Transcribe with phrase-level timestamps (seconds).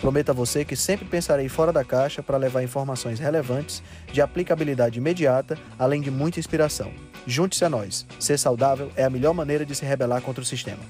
[0.00, 3.82] Prometo a você que sempre pensarei fora da caixa para levar informações relevantes,
[4.12, 6.92] de aplicabilidade imediata, além de muita inspiração.
[7.26, 8.06] Junte-se a nós.
[8.20, 10.82] Ser saudável é a melhor maneira de se rebelar contra o sistema.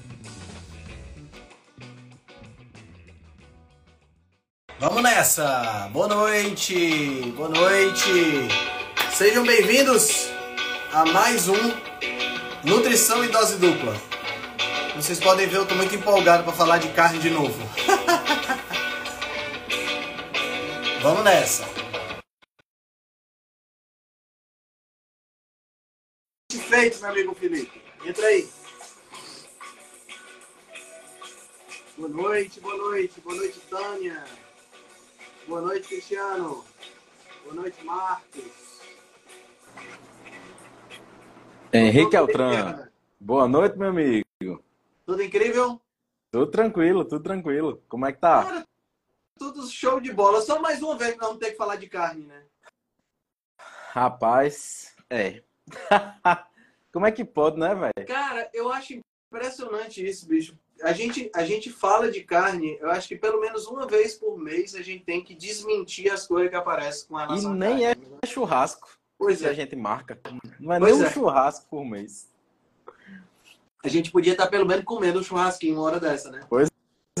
[4.79, 5.89] Vamos nessa!
[5.91, 7.33] Boa noite!
[7.35, 8.47] Boa noite!
[9.11, 10.29] Sejam bem-vindos
[10.93, 11.57] a mais um
[12.63, 13.95] Nutrição e Dose Dupla.
[14.95, 17.57] Vocês podem ver, eu estou muito empolgado para falar de carne de novo.
[21.01, 21.63] Vamos nessa.
[26.51, 27.81] Feito, meu amigo Felipe.
[28.05, 28.49] Entra aí.
[31.97, 34.23] Boa noite, boa noite, boa noite, Tânia.
[35.47, 36.65] Boa noite, Cristiano.
[37.43, 38.81] Boa noite, Marcos.
[41.71, 42.89] Henrique Altran.
[43.19, 44.25] Boa noite, meu amigo.
[45.05, 45.79] Tudo incrível?
[46.31, 47.81] Tudo tranquilo, tudo tranquilo.
[47.87, 48.43] Como é que tá?
[48.43, 48.67] Cara,
[49.37, 50.41] tudo show de bola.
[50.41, 52.43] Só mais uma vez que nós vamos ter que falar de carne, né?
[53.91, 55.43] Rapaz, é.
[56.91, 58.07] Como é que pode, né, velho?
[58.07, 58.99] Cara, eu acho
[59.31, 60.57] impressionante isso, bicho.
[60.83, 64.37] A gente, a gente fala de carne, eu acho que pelo menos uma vez por
[64.37, 67.83] mês a gente tem que desmentir as coisas que aparecem com relação E nem carne,
[67.83, 68.19] é né?
[68.25, 69.49] churrasco Pois que é.
[69.49, 70.19] a gente marca.
[70.59, 71.11] Não é Pois nem um é.
[71.11, 72.29] churrasco por mês.
[73.83, 76.45] A gente podia estar pelo menos comendo um churrasquinho uma hora dessa, né?
[76.49, 76.69] Pois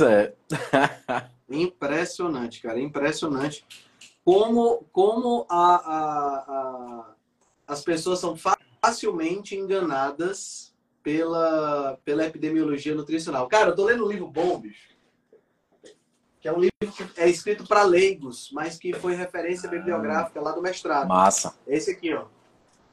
[0.01, 0.33] é.
[1.49, 3.65] Impressionante, cara, impressionante.
[4.23, 7.15] Como, como a, a- a-
[7.67, 8.35] as pessoas são
[8.81, 13.47] facilmente enganadas pela, pela epidemiologia nutricional.
[13.47, 14.89] Cara, eu tô lendo um livro bom, bicho.
[16.41, 20.51] Que é um livro que é escrito para leigos, mas que foi referência bibliográfica lá
[20.51, 21.07] do mestrado.
[21.07, 21.55] Massa.
[21.65, 22.25] Esse aqui, ó.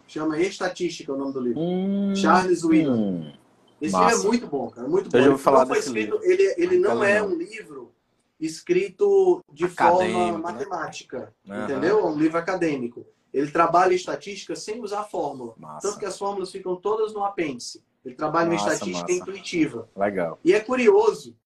[0.07, 1.61] Chama Estatística o nome do livro.
[1.61, 2.95] Hum, Charles Wheelan.
[2.97, 3.33] hum.
[3.81, 4.15] Esse Massa.
[4.15, 5.19] livro é muito bom, cara, muito bom.
[5.19, 6.25] Eu já ouvi falar não desse escrito, livro.
[6.31, 7.29] ele, ele não Nunca li, é não.
[7.29, 7.94] um livro
[8.41, 10.39] escrito de Acadêmico, forma né?
[10.39, 11.65] matemática, Aham.
[11.65, 12.01] entendeu?
[12.01, 13.07] É um livro acadêmico.
[13.33, 15.55] Ele trabalha estatística sem usar fórmula.
[15.57, 15.89] Massa.
[15.89, 17.83] Tanto que as fórmulas ficam todas no apêndice.
[18.05, 19.13] Ele trabalha uma Massa, estatística massa.
[19.13, 19.89] intuitiva.
[19.97, 20.39] Legal.
[20.45, 21.37] E é curioso,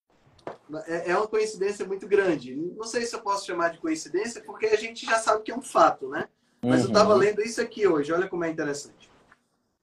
[0.87, 2.55] é é uma coincidência muito grande.
[2.55, 5.57] Não sei se eu posso chamar de coincidência, porque a gente já sabe que é
[5.57, 6.29] um fato, né?
[6.61, 6.93] Mas eu Uhum.
[6.93, 9.09] estava lendo isso aqui hoje, olha como é interessante.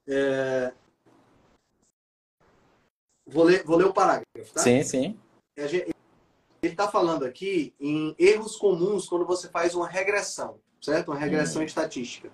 [0.06, 0.72] É,
[3.28, 4.60] Vou, ler, vou ler o parágrafo, tá?
[4.60, 5.18] Sim, sim.
[6.66, 11.08] Ele está falando aqui em erros comuns quando você faz uma regressão, certo?
[11.12, 12.28] Uma regressão estatística.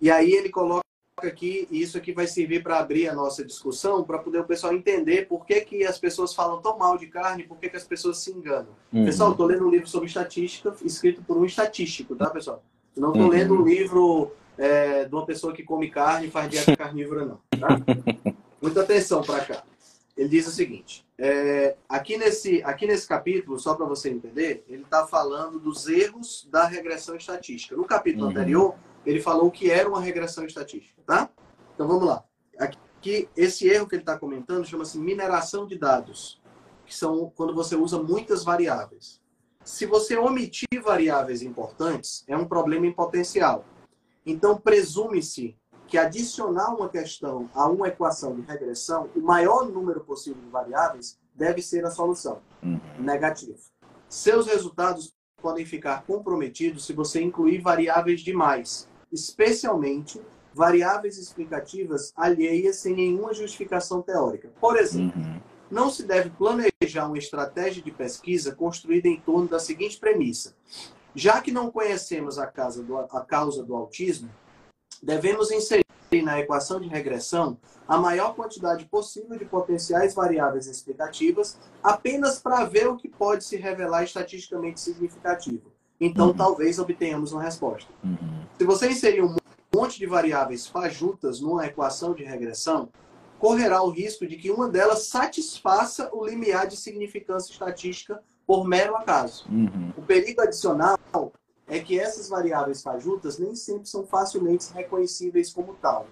[0.00, 0.82] E aí ele coloca
[1.22, 4.72] aqui, e isso aqui vai servir para abrir a nossa discussão, para poder o pessoal
[4.72, 7.84] entender por que, que as pessoas falam tão mal de carne, por que, que as
[7.84, 8.70] pessoas se enganam.
[8.92, 9.04] Uhum.
[9.04, 12.62] Pessoal, estou lendo um livro sobre estatística, escrito por um estatístico, tá, pessoal?
[12.96, 13.30] Não estou Uhum.
[13.30, 17.40] lendo um livro é, de uma pessoa que come carne e faz dieta carnívora, não.
[17.58, 17.68] Tá?
[18.60, 19.62] Muita atenção para cá.
[20.20, 24.82] Ele diz o seguinte: é, aqui, nesse, aqui nesse capítulo, só para você entender, ele
[24.82, 27.74] está falando dos erros da regressão estatística.
[27.74, 28.30] No capítulo Uhum.
[28.30, 28.74] anterior,
[29.06, 31.30] ele falou o que era uma regressão estatística, tá?
[31.74, 32.22] Então vamos lá.
[32.58, 36.38] Aqui, esse erro que ele está comentando chama-se mineração de dados,
[36.84, 39.22] que são quando você usa muitas variáveis.
[39.64, 43.64] Se você omitir variáveis importantes, é um problema em potencial.
[44.26, 45.56] Então, presume-se
[45.90, 51.18] que adicionar uma questão a uma equação de regressão, o maior número possível de variáveis
[51.34, 52.38] deve ser a solução.
[52.62, 52.78] Uhum.
[53.00, 53.58] Negativo.
[54.08, 55.12] Seus resultados
[55.42, 60.20] podem ficar comprometidos se você incluir variáveis demais, especialmente
[60.54, 64.48] variáveis explicativas alheias sem nenhuma justificação teórica.
[64.60, 65.40] Por exemplo, Uhum.
[65.70, 70.54] não se deve planejar uma estratégia de pesquisa construída em torno da seguinte premissa:
[71.14, 74.30] já que não conhecemos a causa do, a causa do autismo,
[75.02, 75.84] devemos inserir
[76.22, 77.56] na equação de regressão
[77.86, 83.56] a maior quantidade possível de potenciais variáveis explicativas, apenas para ver o que pode se
[83.56, 85.72] revelar estatisticamente significativo.
[86.00, 86.34] Então, Uhum.
[86.34, 87.90] talvez obtenhamos uma resposta.
[88.02, 88.44] Uhum.
[88.58, 89.36] Se você inserir um
[89.74, 92.88] monte de variáveis fajutas numa equação de regressão,
[93.38, 98.96] correrá o risco de que uma delas satisfaça o limiar de significância estatística por mero
[98.96, 99.46] acaso.
[99.48, 99.92] Uhum.
[99.96, 100.98] O perigo adicional
[101.70, 106.08] é que essas variáveis fajutas nem sempre são facilmente reconhecíveis como tal.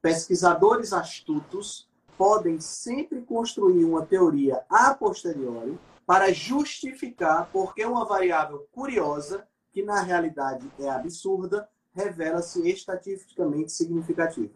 [0.00, 1.86] Pesquisadores astutos
[2.16, 9.82] podem sempre construir uma teoria a posteriori para justificar por que uma variável curiosa, que
[9.82, 14.54] na realidade é absurda, revela-se estatisticamente significativa.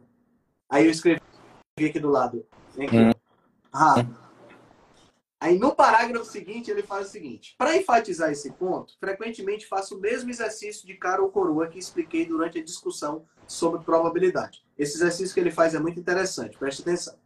[0.69, 1.21] Aí eu escrevi
[1.77, 2.47] aqui do lado.
[2.79, 3.13] Hum.
[3.73, 4.26] Harvard.
[5.39, 10.01] Aí no parágrafo seguinte ele faz o seguinte: para enfatizar esse ponto, frequentemente faço o
[10.01, 14.65] mesmo exercício de cara ou coroa que expliquei durante a discussão sobre probabilidade.
[14.79, 17.17] Esse exercício que ele faz é muito interessante, preste atenção.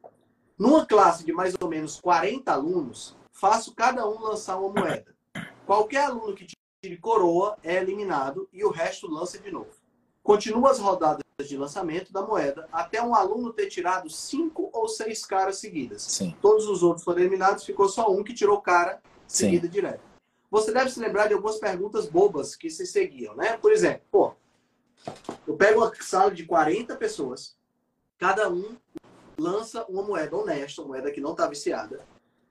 [0.59, 5.15] Numa classe de mais ou menos 40 alunos, faço cada um lançar uma moeda.
[5.65, 6.47] Qualquer aluno que
[6.83, 9.71] tire coroa é eliminado e o resto lança de novo.
[10.23, 15.25] Continua as rodadas de lançamento da moeda até um aluno ter tirado cinco ou seis
[15.25, 16.03] caras seguidas.
[16.03, 16.35] Sim.
[16.41, 19.73] Todos os outros foram eliminados, ficou só um que tirou cara seguida Sim.
[19.73, 20.03] direto.
[20.51, 23.57] Você deve se lembrar de algumas perguntas bobas que se seguiam, né?
[23.57, 24.33] Por exemplo, pô,
[25.47, 27.57] eu pego uma sala de 40 pessoas,
[28.19, 28.77] cada um
[29.39, 32.01] lança uma moeda honesta, uma moeda que não está viciada.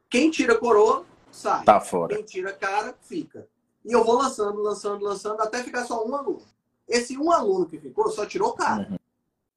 [0.09, 1.63] Quem tira coroa, sai.
[1.63, 2.15] Tá fora.
[2.15, 3.47] Quem tira cara, fica.
[3.86, 6.41] E eu vou lançando, lançando, lançando, até ficar só um aluno.
[6.89, 8.89] Esse um aluno que ficou só tirou cara.
[8.89, 8.97] Uhum.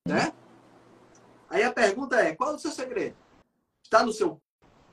[0.07, 0.33] Né?
[1.49, 3.17] Aí a pergunta é: qual é o seu segredo?
[3.83, 4.41] Está no seu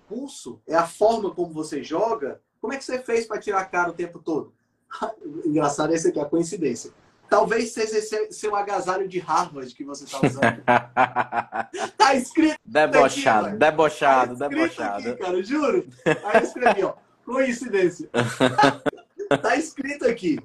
[0.08, 0.62] pulso?
[0.66, 2.42] É a forma como você joga?
[2.62, 4.54] Como é que você fez para tirar cara o tempo todo?
[5.46, 6.92] Engraçado esse aqui, a coincidência.
[7.30, 10.64] Talvez seja esse seu agasalho de Harvard que você está usando.
[11.96, 12.58] tá escrito.
[12.66, 15.10] Debochado, aqui, debochado, tá debochado.
[15.10, 15.88] Aqui, cara, juro.
[16.06, 16.94] Aí eu escrevi, ó.
[17.24, 18.10] Coincidência.
[19.42, 20.40] tá escrito aqui.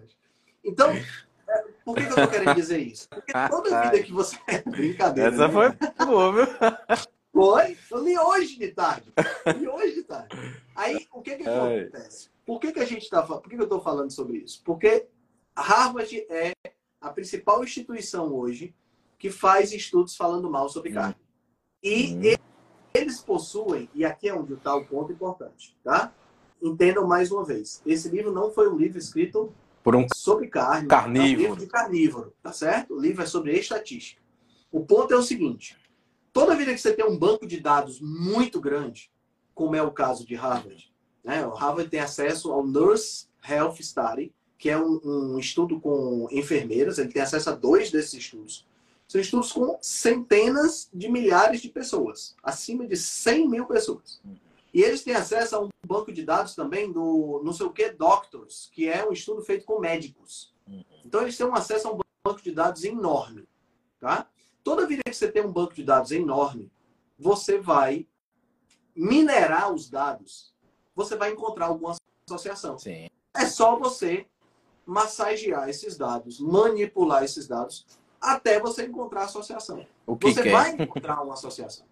[0.63, 0.91] Então,
[1.85, 3.09] por que, que eu tô querendo dizer isso?
[3.09, 4.39] Porque toda vida que você.
[4.67, 5.31] Brincadeira.
[5.31, 5.53] Essa né?
[5.53, 6.47] foi boa, viu?
[7.35, 7.77] Foi?
[7.91, 9.13] Eu li hoje de tarde.
[9.59, 10.37] Li hoje de tarde.
[10.77, 12.31] Aí, o que que acontece?
[12.47, 14.63] Por que, que a gente tá Por que, que eu estou falando sobre isso?
[14.65, 15.09] Porque
[15.57, 16.53] Harvard é
[17.01, 18.73] a principal instituição hoje
[19.19, 20.95] que faz estudos falando mal sobre hum.
[20.95, 21.17] carne.
[21.83, 22.21] E hum.
[22.95, 26.15] eles possuem, e aqui é onde está o ponto importante, tá?
[26.63, 27.83] Entendam mais uma vez.
[27.85, 29.53] Esse livro não foi um livro escrito
[29.85, 31.29] por um sobre carne, carnívoro.
[31.29, 32.95] É um livro de carnívoro, tá certo?
[32.95, 34.21] O livro é sobre estatística.
[34.73, 35.77] O ponto é o seguinte:
[36.33, 39.13] toda vida que você tem um banco de dados muito grande,
[39.55, 40.91] como é o caso de Harvard,
[41.23, 41.47] né?
[41.47, 46.99] O Harvard tem acesso ao Nurse Health Study, que é um, um estudo com enfermeiras,
[46.99, 48.67] ele tem acesso a dois desses estudos.
[49.07, 54.19] São estudos com centenas de milhares de pessoas, acima de 100 mil pessoas.
[54.75, 57.91] E eles têm acesso a um banco de dados também do não sei o que
[57.91, 60.53] Doctors, que é um estudo feito com médicos.
[61.05, 63.47] Então eles têm um acesso a um banco de dados enorme.
[64.01, 64.27] Tá?
[64.65, 66.73] Toda vida que você tem um banco de dados enorme,
[67.17, 68.09] você vai
[68.97, 70.53] minerar os dados,
[70.93, 71.95] você vai encontrar alguma
[72.29, 72.77] associação.
[72.77, 73.09] Sim.
[73.33, 74.27] É só você
[74.85, 77.87] massagear esses dados, manipular esses dados,
[78.21, 79.87] até você encontrar a associação.
[80.05, 80.83] O que você que vai é?
[80.83, 81.87] encontrar uma associação.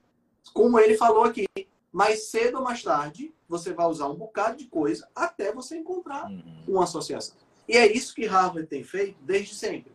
[0.52, 1.46] Como ele falou aqui,
[1.92, 6.24] mais cedo ou mais tarde, você vai usar um bocado de coisa até você encontrar
[6.30, 6.64] Uhum.
[6.68, 7.36] uma associação.
[7.68, 9.92] E é isso que Harvard tem feito desde sempre.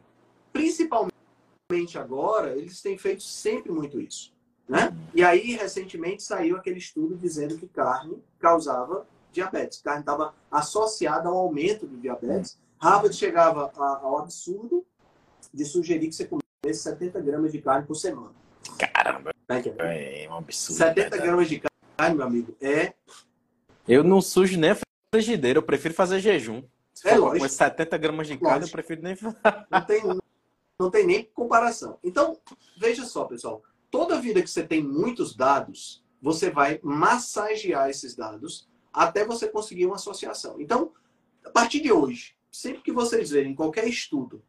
[0.53, 4.31] Principalmente agora, eles têm feito sempre muito isso.
[4.67, 4.95] Né?
[5.13, 9.81] E aí, recentemente, saiu aquele estudo dizendo que carne causava diabetes.
[9.81, 12.57] Carne estava associada ao aumento do diabetes.
[12.79, 14.85] Harvard chegava a- ao absurdo
[15.53, 18.31] de sugerir que você comesse 70 gramas de carne por semana.
[18.77, 19.81] Caramba, Tá entendendo?
[19.81, 20.77] é um absurdo.
[20.77, 21.21] 70 verdade.
[21.23, 21.76] gramas de carne,
[22.13, 22.93] meu amigo, é,
[23.87, 24.77] Eu não sujo nem a
[25.13, 26.63] frigideira, eu prefiro fazer jejum.
[26.93, 27.45] Se É lógico.
[27.45, 29.15] com 70 gramas de carne, eu prefiro nem
[29.69, 30.03] não tem,
[30.79, 31.97] não tem nem comparação.
[32.03, 32.39] Então,
[32.77, 33.63] veja só, pessoal.
[33.89, 39.85] Toda vida que você tem muitos dados, você vai massagear esses dados até você conseguir
[39.85, 40.59] uma associação.
[40.59, 40.91] Então,
[41.45, 44.43] a partir de hoje, sempre que vocês verem qualquer estudo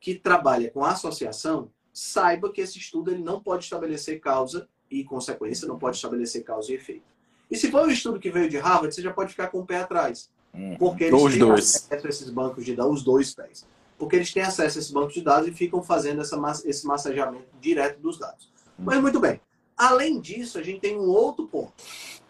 [0.00, 5.66] que trabalha com associação, saiba que esse estudo ele não pode estabelecer causa e consequência,
[5.68, 7.02] não pode estabelecer causa e efeito.
[7.50, 9.66] E se for um estudo que veio de Harvard, você já pode ficar com o
[9.66, 10.30] pé atrás.
[10.78, 11.74] Porque eles Os têm dois.
[11.76, 13.66] acesso a esses bancos de dados, os dois pés.
[13.98, 16.86] Porque eles têm acesso a esses bancos de dados e ficam fazendo essa, mas- esse
[16.86, 18.50] massageamento direto dos dados.
[18.78, 19.40] Mas muito bem.
[19.76, 21.72] Além disso, a gente tem um outro ponto,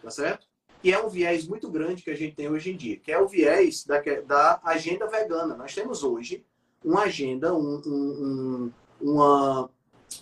[0.03, 0.45] tá certo?
[0.81, 3.19] Que é um viés muito grande que a gente tem hoje em dia, que é
[3.19, 5.55] o viés da, da agenda vegana.
[5.55, 6.43] Nós temos hoje
[6.83, 9.69] uma agenda, um- um- um- uma,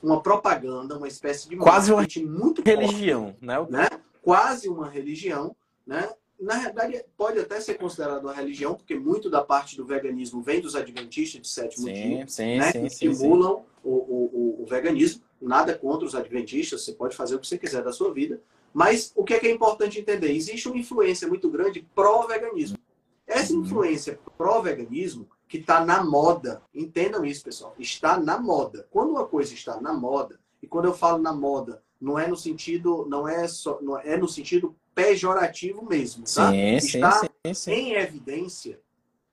[0.04, 3.60] uma propaganda, uma espécie de Quase uma muito forte Religião, né?
[3.60, 3.88] O- né?
[4.22, 6.10] quase uma religião, né?
[6.40, 10.62] Na verdade, pode até ser considerado uma religião, porque muito da parte do veganismo vem
[10.62, 12.72] dos adventistas de sétimo dia, Sim, sim, né?
[12.72, 13.08] sim, que sim, sim.
[13.10, 14.30] estimulam O, o,
[14.60, 15.24] o- o veganismo.
[15.42, 18.42] Nada contra os adventistas, você pode fazer o que você quiser da sua vida.
[18.74, 20.32] Mas o que é, que é importante entender?
[20.32, 22.78] Existe uma influência muito grande pró-veganismo.
[23.26, 23.62] Essa Uhum.
[23.62, 28.88] influência pró-veganismo, que está na moda, entendam isso, pessoal, está na moda.
[28.92, 32.36] Quando uma coisa está na moda, e quando eu falo na moda, não é no
[32.36, 36.52] sentido, não é só, não é no sentido pejorativo mesmo, tá?
[36.52, 37.72] Sim, sim, Está sim, sim.
[37.72, 38.80] em evidência,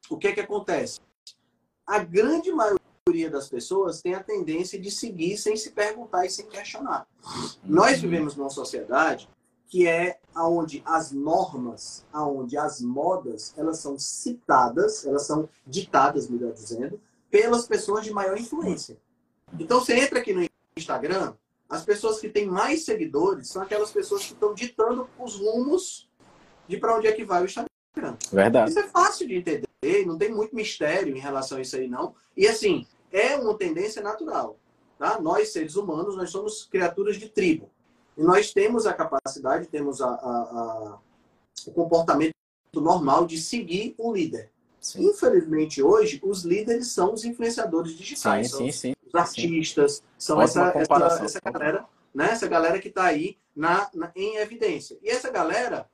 [0.09, 1.01] o que é que acontece?
[1.87, 6.31] A grande maioria maioria das pessoas tem a tendência de seguir sem se perguntar e
[6.31, 7.07] sem questionar.
[7.63, 9.29] Nós vivemos numa sociedade
[9.69, 16.53] que é aonde as normas, aonde as modas, elas são citadas, elas são ditadas, melhor
[16.53, 17.01] dizendo,
[17.31, 18.97] pelas pessoas de maior influência.
[19.59, 21.35] Então você entra aqui no Instagram,
[21.69, 26.09] as pessoas que têm mais seguidores são aquelas pessoas que estão ditando os rumos
[26.69, 28.17] de para onde é que vai o Instagram.
[28.33, 28.71] Verdade.
[28.71, 29.69] Isso é fácil de entender,
[30.07, 32.15] não tem muito mistério em relação a isso aí, não.
[32.37, 34.59] E assim, é uma tendência natural.
[34.99, 35.21] Tá?
[35.21, 37.71] Nós, seres humanos, nós somos criaturas de tribo.
[38.17, 40.99] E nós temos a capacidade, temos a, a, a,
[41.67, 42.35] o comportamento
[42.75, 44.51] normal de seguir um líder.
[44.81, 45.09] Sim.
[45.09, 48.51] Infelizmente, hoje, os líderes são os influenciadores digitais.
[48.51, 48.95] Sim, sim, sim.
[49.07, 52.31] Os artistas, são essa, essa, essa, galera, né?
[52.31, 54.99] essa galera que está aí na, na, em evidência.
[55.03, 55.89] E essa galera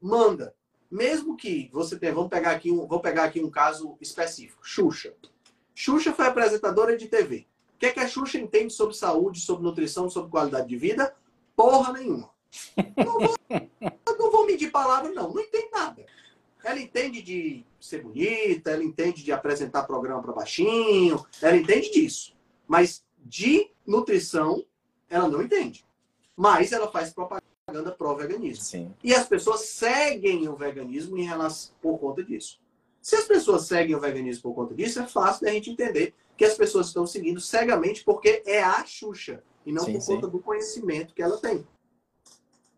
[0.00, 0.54] manda.
[0.88, 5.12] Mesmo que você tenha, vamos pegar aqui um, vou pegar aqui um caso específico, Xuxa.
[5.74, 7.46] Xuxa foi apresentadora de TV.
[7.74, 11.12] O que, é que a Xuxa entende sobre saúde, sobre nutrição, sobre qualidade de vida?
[11.56, 12.30] Porra nenhuma.
[12.96, 13.34] Não vou,
[14.18, 15.32] não vou medir palavras, não.
[15.32, 16.06] Não entende nada.
[16.62, 22.36] Ela entende de ser bonita, ela entende de apresentar programa para baixinho, ela entende disso.
[22.66, 24.64] Mas de nutrição,
[25.08, 25.86] ela não entende.
[26.36, 28.94] Mas ela faz propaganda pró-veganismo.
[29.02, 32.60] E as pessoas seguem o veganismo em relação, por conta disso.
[33.00, 36.44] Se as pessoas seguem o veganismo por conta disso, é fácil da gente entender que
[36.44, 40.14] as pessoas estão seguindo cegamente porque é a Xuxa e não sim, por sim.
[40.14, 41.66] conta do conhecimento que ela tem.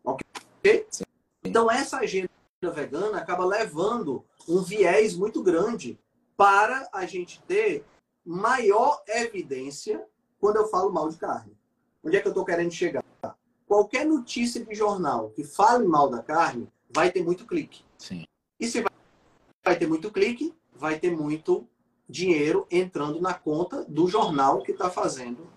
[0.03, 0.87] Ok?
[0.89, 1.03] Sim.
[1.43, 2.29] Então, essa agenda
[2.73, 5.97] vegana acaba levando um viés muito grande
[6.35, 7.85] para a gente ter
[8.25, 10.03] maior evidência
[10.39, 11.55] quando eu falo mal de carne.
[12.03, 13.03] Onde é que eu estou querendo chegar?
[13.67, 17.83] Qualquer notícia de jornal que fale mal da carne vai ter muito clique.
[17.97, 18.25] Sim.
[18.59, 18.83] E se
[19.63, 21.67] vai ter muito clique, vai ter muito
[22.09, 25.47] dinheiro entrando na conta do jornal que está fazendo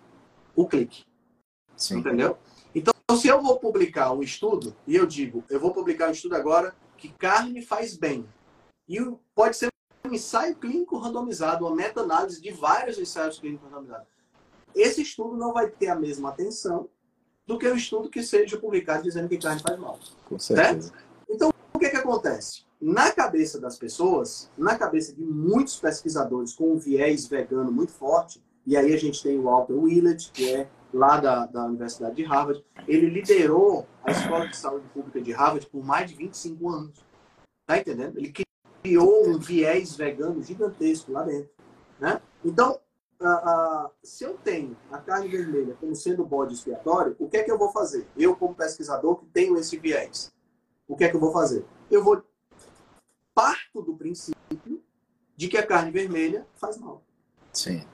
[0.55, 1.05] o clique.
[1.77, 1.99] Sim.
[1.99, 2.39] Entendeu?
[2.75, 6.35] Então, se eu vou publicar um estudo, e eu digo, eu vou publicar um estudo
[6.35, 8.27] agora que carne faz bem.
[8.89, 8.99] E
[9.35, 9.69] pode ser
[10.05, 14.09] um ensaio clínico randomizado, uma meta-análise de vários ensaios clínicos randomizados.
[14.75, 16.89] Esse estudo não vai ter a mesma atenção
[17.47, 19.99] do que o estudo que seja publicado dizendo que carne faz mal.
[20.29, 20.89] Com certeza.
[20.89, 21.05] Certo?
[21.29, 22.65] Então, o que, que acontece?
[22.83, 28.43] na cabeça das pessoas, na cabeça de muitos pesquisadores com um viés vegano muito forte,
[28.67, 32.25] e aí a gente tem o Walter Willett, que é lá da, da Universidade de
[32.25, 37.05] Harvard, ele liderou a Escola de Saúde Pública de Harvard por mais de 25 anos.
[37.67, 38.19] Tá entendendo?
[38.19, 38.33] Ele
[38.83, 41.51] criou um viés vegano gigantesco lá dentro.
[41.99, 42.21] Né?
[42.45, 42.81] Então,
[44.03, 47.59] se eu tenho a carne vermelha como sendo bode expiatório, o que é que eu
[47.59, 48.07] vou fazer?
[48.17, 50.33] Eu, como pesquisador que tenho esse viés,
[50.89, 51.65] o que é que eu vou fazer?
[51.91, 52.23] Eu vou
[53.35, 54.83] parto do princípio
[55.37, 57.03] de que a carne vermelha faz mal.
[57.53, 57.87] Sim.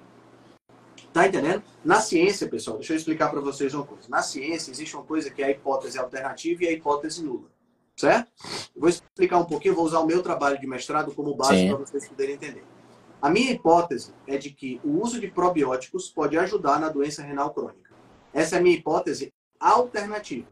[1.13, 1.63] Tá entendendo?
[1.85, 4.09] Na ciência, pessoal, deixa eu explicar para vocês uma coisa.
[4.09, 7.49] Na ciência existe uma coisa que é a hipótese alternativa e a hipótese nula.
[7.97, 8.31] Certo?
[8.75, 11.77] Eu vou explicar um pouquinho, vou usar o meu trabalho de mestrado como base para
[11.77, 12.65] vocês poderem entender.
[13.21, 17.51] A minha hipótese é de que o uso de probióticos pode ajudar na doença renal
[17.51, 17.93] crônica.
[18.33, 20.47] Essa é a minha hipótese alternativa.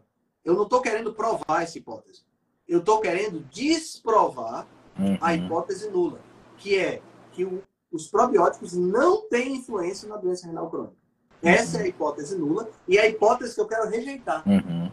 [0.44, 2.24] Eu não estou querendo provar essa hipótese.
[2.66, 4.66] Eu estou querendo desprovar
[4.98, 5.16] uhum.
[5.20, 6.20] a hipótese nula,
[6.56, 7.00] que é
[7.32, 10.96] que o, os probióticos não têm influência na doença renal crônica.
[11.42, 11.50] Uhum.
[11.50, 14.42] Essa é a hipótese nula e é a hipótese que eu quero rejeitar.
[14.48, 14.90] Uhum.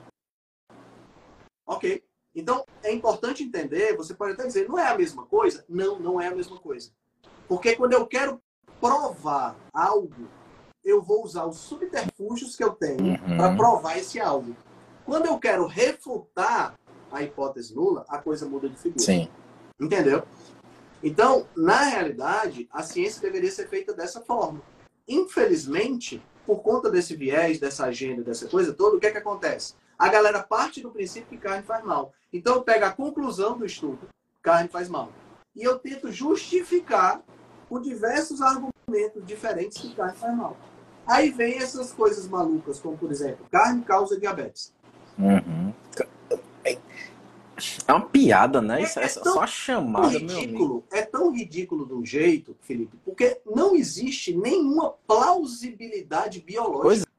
[1.66, 2.04] Ok?
[2.36, 5.64] Então, é importante entender, você pode até dizer, não é a mesma coisa?
[5.70, 6.92] Não, não é a mesma coisa.
[7.48, 8.42] Porque quando eu quero
[8.82, 10.28] provar algo,
[10.84, 13.38] eu vou usar os subterfúgios que eu tenho uhum.
[13.38, 14.56] para provar esse algo.
[15.06, 16.78] Quando eu quero refutar
[17.12, 19.04] a hipótese nula, a coisa muda de figura.
[19.04, 19.30] Sim.
[19.80, 20.24] Entendeu?
[21.04, 24.62] Então, na realidade, a ciência deveria ser feita dessa forma.
[25.06, 29.76] Infelizmente, por conta desse viés, dessa agenda, dessa coisa toda, o que é que acontece?
[30.00, 32.14] A galera parte do princípio que carne faz mal.
[32.32, 34.08] Então, eu pego a conclusão do estudo,
[34.42, 35.12] carne faz mal.
[35.54, 37.22] E eu tento justificar
[37.68, 40.58] com diversos argumentos diferentes que carne faz mal.
[41.06, 44.74] Aí vem essas coisas malucas, como, por exemplo, carne causa diabetes.
[45.20, 45.74] Uhum.
[47.88, 48.82] É uma piada, né?
[48.82, 52.98] Isso é, é, é tão, só chamada, ridículo, É tão ridículo de um jeito, Felipe,
[53.04, 57.10] porque não existe nenhuma plausibilidade biológica.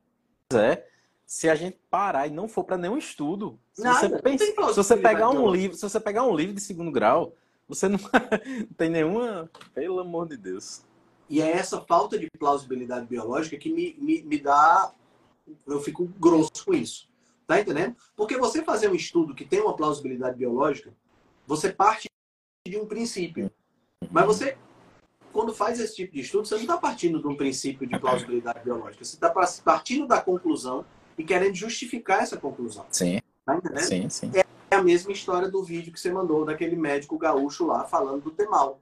[0.49, 0.87] Pois é.
[1.27, 4.77] Se a gente parar e não for para nenhum estudo, se Nada, você pensa, se
[4.77, 7.35] você pegar um livro, se você pegar um livro de segundo grau,
[7.69, 7.99] você não,
[8.61, 10.83] não tem nenhuma, pelo amor de Deus.
[11.29, 14.93] E é essa falta de plausibilidade biológica que me, me, me dá,
[15.67, 17.09] eu fico grosso com isso.
[17.47, 17.97] Tá entendendo?
[18.17, 20.95] Porque você fazer um estudo que tem uma plausibilidade biológica,
[21.47, 22.09] você parte
[22.67, 23.51] de um princípio.
[24.11, 24.57] Mas você
[25.35, 28.61] quando faz esse tipo de estudo, você não está partindo de um princípio de plausibilidade
[28.63, 29.05] biológica.
[29.05, 29.29] Você está
[29.65, 30.87] partindo da conclusão
[31.19, 32.87] e querendo justificar essa conclusão.
[32.89, 33.19] Sim.
[33.45, 33.85] Tá entendendo?
[33.85, 34.31] Sim, sim.
[34.71, 38.31] É a mesma história do vídeo que você mandou daquele médico gaúcho lá falando do
[38.31, 38.81] temal.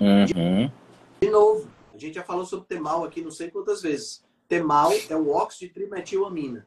[0.00, 0.70] Uhum.
[1.20, 4.24] De, novo, a gente já falou sobre temal aqui não sei quantas vezes.
[4.48, 6.66] Temal é o óxido de trimetilamina.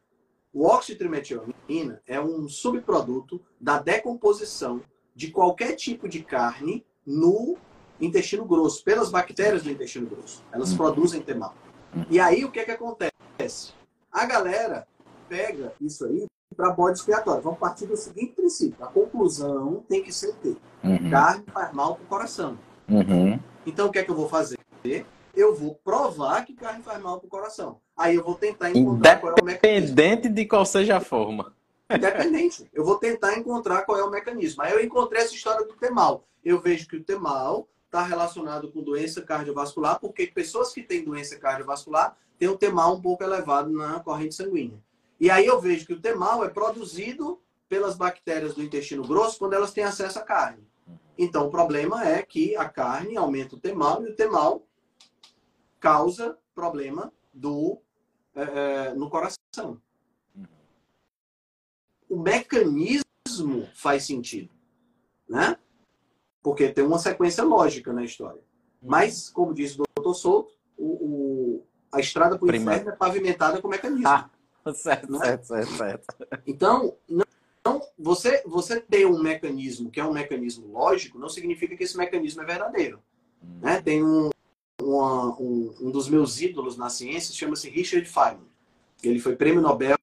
[0.56, 4.82] O óxido de trimetilamina é um subproduto da decomposição
[5.14, 7.58] de qualquer tipo de carne no
[8.00, 10.42] intestino grosso, pelas bactérias do intestino grosso.
[10.54, 10.78] Elas uhum.
[10.78, 11.54] produzem temal.
[11.94, 12.06] Uhum.
[12.10, 13.74] E aí o que é que acontece?
[14.10, 14.88] A galera
[15.28, 17.44] pega isso aí para bode expiatório.
[17.44, 20.56] Vamos partir do seguinte princípio: a conclusão tem que ser ter.
[20.82, 21.10] Uhum.
[21.10, 22.58] Carne faz mal para o coração.
[22.88, 23.38] Uhum.
[23.66, 24.58] Então o que é que eu vou fazer?
[25.36, 27.82] Eu vou provar que carne faz mal para o coração.
[27.98, 29.92] Aí eu vou tentar encontrar qual é o mecanismo.
[29.92, 31.54] Independente de qual seja a forma.
[31.90, 32.70] Independente.
[32.74, 34.64] Eu vou tentar encontrar qual é o mecanismo.
[34.64, 36.28] Aí eu encontrei essa história do temal.
[36.44, 41.38] Eu vejo que o temal está relacionado com doença cardiovascular, porque pessoas que têm doença
[41.38, 44.78] cardiovascular têm o temal um pouco elevado na corrente sanguínea.
[45.20, 49.54] E aí eu vejo que o temal é produzido pelas bactérias do intestino grosso quando
[49.54, 50.68] elas têm acesso à carne.
[51.18, 54.64] Então o problema é que a carne aumenta o temal e o temal
[55.80, 57.80] causa problema do,
[58.36, 59.82] é, é no coração.
[62.10, 64.54] O mecanismo faz sentido,
[65.28, 65.58] né?
[66.44, 68.42] Porque tem uma sequência lógica na história.
[68.82, 73.62] Mas, como disse o doutor Souto, o, o a estrada para o inferno é pavimentada
[73.62, 74.08] com mecanismo.
[74.08, 74.30] Ah,
[74.74, 75.20] certo, né?
[75.20, 76.06] certo, certo, certo.
[76.46, 76.96] Então,
[77.64, 81.98] não, você, você ter um mecanismo que é um mecanismo lógico, não significa que esse
[81.98, 83.02] mecanismo é verdadeiro.
[83.42, 83.60] Hum.
[83.62, 83.82] Né?
[83.82, 84.30] Tem um,
[84.86, 88.48] uma, um, um dos meus ídolos na ciência, chama-se Richard Feynman.
[89.04, 89.98] Ele foi prêmio Nobel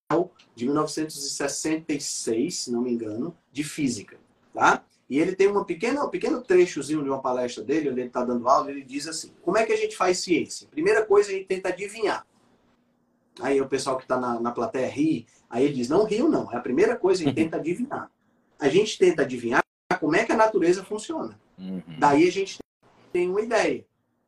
[0.55, 4.19] de 1966, se não me engano, de física.
[4.53, 4.85] Tá?
[5.09, 8.25] E ele tem uma pequena, um pequeno trechozinho de uma palestra dele, onde ele está
[8.25, 10.69] dando aula, ele diz assim: como é que a gente faz ciência?
[10.71, 12.27] Primeira coisa, a gente tenta adivinhar.
[13.41, 16.53] Aí o pessoal que está na, na plateia ri, aí ele diz: não riu, não.
[16.53, 18.11] É a primeira coisa, a gente tenta adivinhar.
[18.59, 19.63] A gente tenta adivinhar
[19.99, 21.39] como é que a natureza funciona.
[21.59, 21.83] Uhum.
[21.99, 22.59] Daí a gente
[23.13, 23.85] tem uma ideia.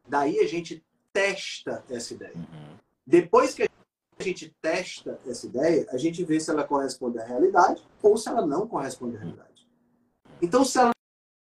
[0.09, 2.35] Daí a gente testa essa ideia.
[2.35, 2.77] Uhum.
[3.07, 7.83] Depois que a gente testa essa ideia, a gente vê se ela corresponde à realidade
[8.03, 9.69] ou se ela não corresponde à realidade.
[10.41, 10.93] Então, se ela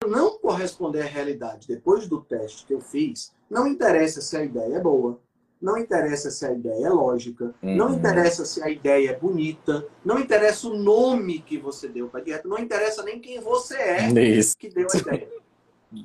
[0.06, 4.76] não corresponder à realidade depois do teste que eu fiz, não interessa se a ideia
[4.76, 5.20] é boa,
[5.60, 7.76] não interessa se a ideia é lógica, uhum.
[7.76, 12.20] não interessa se a ideia é bonita, não interessa o nome que você deu para
[12.20, 14.56] a dieta, não interessa nem quem você é Isso.
[14.58, 15.28] que deu a ideia.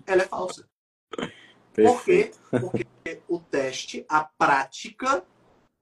[0.05, 0.65] Ela é falsa.
[1.87, 2.31] Por quê?
[2.49, 2.87] Porque
[3.27, 5.23] o teste, a prática,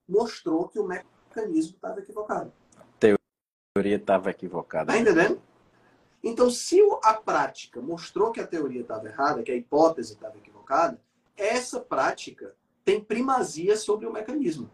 [0.08, 2.52] mostrou que o mecanismo estava equivocado.
[2.78, 4.92] A teoria estava equivocada.
[4.92, 5.42] Tá entendendo?
[6.24, 11.00] Então, se a prática mostrou que a teoria estava errada, que a hipótese estava equivocada,
[11.36, 14.70] essa prática tem primazia sobre o mecanismo.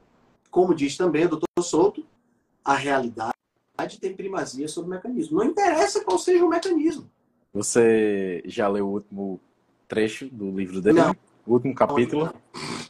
[0.49, 2.05] Como diz também o doutor Souto,
[2.63, 3.33] a realidade
[3.99, 5.39] tem primazia sobre o mecanismo.
[5.39, 7.09] Não interessa qual seja o mecanismo.
[7.51, 9.39] Você já leu o último
[9.93, 10.99] trecho do livro dele?
[10.99, 11.15] Não.
[11.45, 12.25] O último capítulo?
[12.25, 12.33] Não.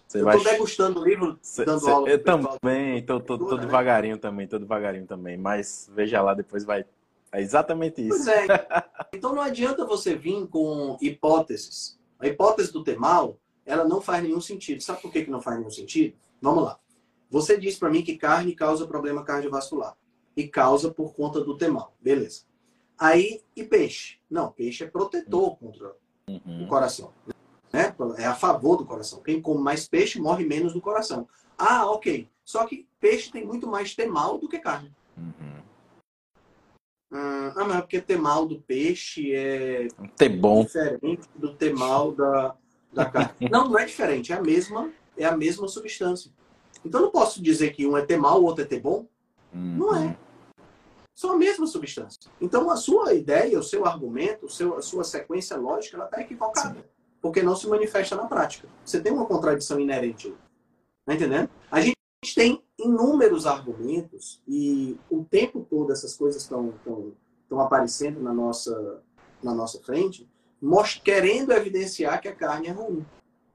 [0.07, 0.39] Você eu vai...
[0.39, 2.09] degustando o livro, dando cê, aula.
[2.09, 3.61] Eu também, tô, tô, tô, né?
[3.61, 5.37] devagarinho também, tô devagarinho também.
[5.37, 6.85] Mas veja lá, depois vai
[7.33, 8.09] é exatamente isso.
[8.09, 8.45] Pois é.
[9.13, 11.99] Então não adianta você vir com hipóteses.
[12.19, 14.81] A hipótese do temal, ela não faz nenhum sentido.
[14.81, 16.15] Sabe por que, que não faz nenhum sentido?
[16.41, 16.79] Vamos lá.
[17.29, 19.95] Você disse para mim que carne causa problema cardiovascular.
[20.35, 21.95] E causa por conta do temal.
[22.01, 22.43] Beleza.
[22.97, 24.17] Aí, e peixe?
[24.29, 25.95] Não, peixe é protetor contra
[26.27, 26.63] uhum.
[26.63, 27.11] o coração.
[27.71, 27.93] Né?
[28.17, 29.21] É a favor do coração.
[29.21, 31.27] Quem come mais peixe morre menos do coração.
[31.57, 32.27] Ah, ok.
[32.43, 34.91] Só que peixe tem muito mais temal do que carne.
[35.17, 35.63] Uhum.
[37.55, 39.87] Ah, mas é porque temal do peixe é
[40.29, 40.63] bom.
[40.63, 42.55] diferente do temal da,
[42.91, 43.33] da carne.
[43.51, 46.31] não, não é diferente, é a mesma, é a mesma substância.
[46.83, 49.05] Então não posso dizer que um é temal, o outro é bom.
[49.53, 49.77] Uhum.
[49.77, 50.17] Não é.
[51.13, 52.31] São a mesma substância.
[52.41, 56.21] Então a sua ideia, o seu argumento, o seu, a sua sequência lógica, ela está
[56.21, 56.75] equivocada.
[56.75, 56.83] Sim.
[57.21, 58.67] Porque não se manifesta na prática.
[58.83, 60.33] Você tem uma contradição inerente.
[61.05, 61.49] Tá entendendo?
[61.71, 61.95] A gente
[62.35, 66.73] tem inúmeros argumentos e o tempo todo essas coisas estão
[67.59, 69.03] aparecendo na nossa,
[69.41, 70.29] na nossa frente,
[71.03, 73.05] querendo evidenciar que a carne é ruim.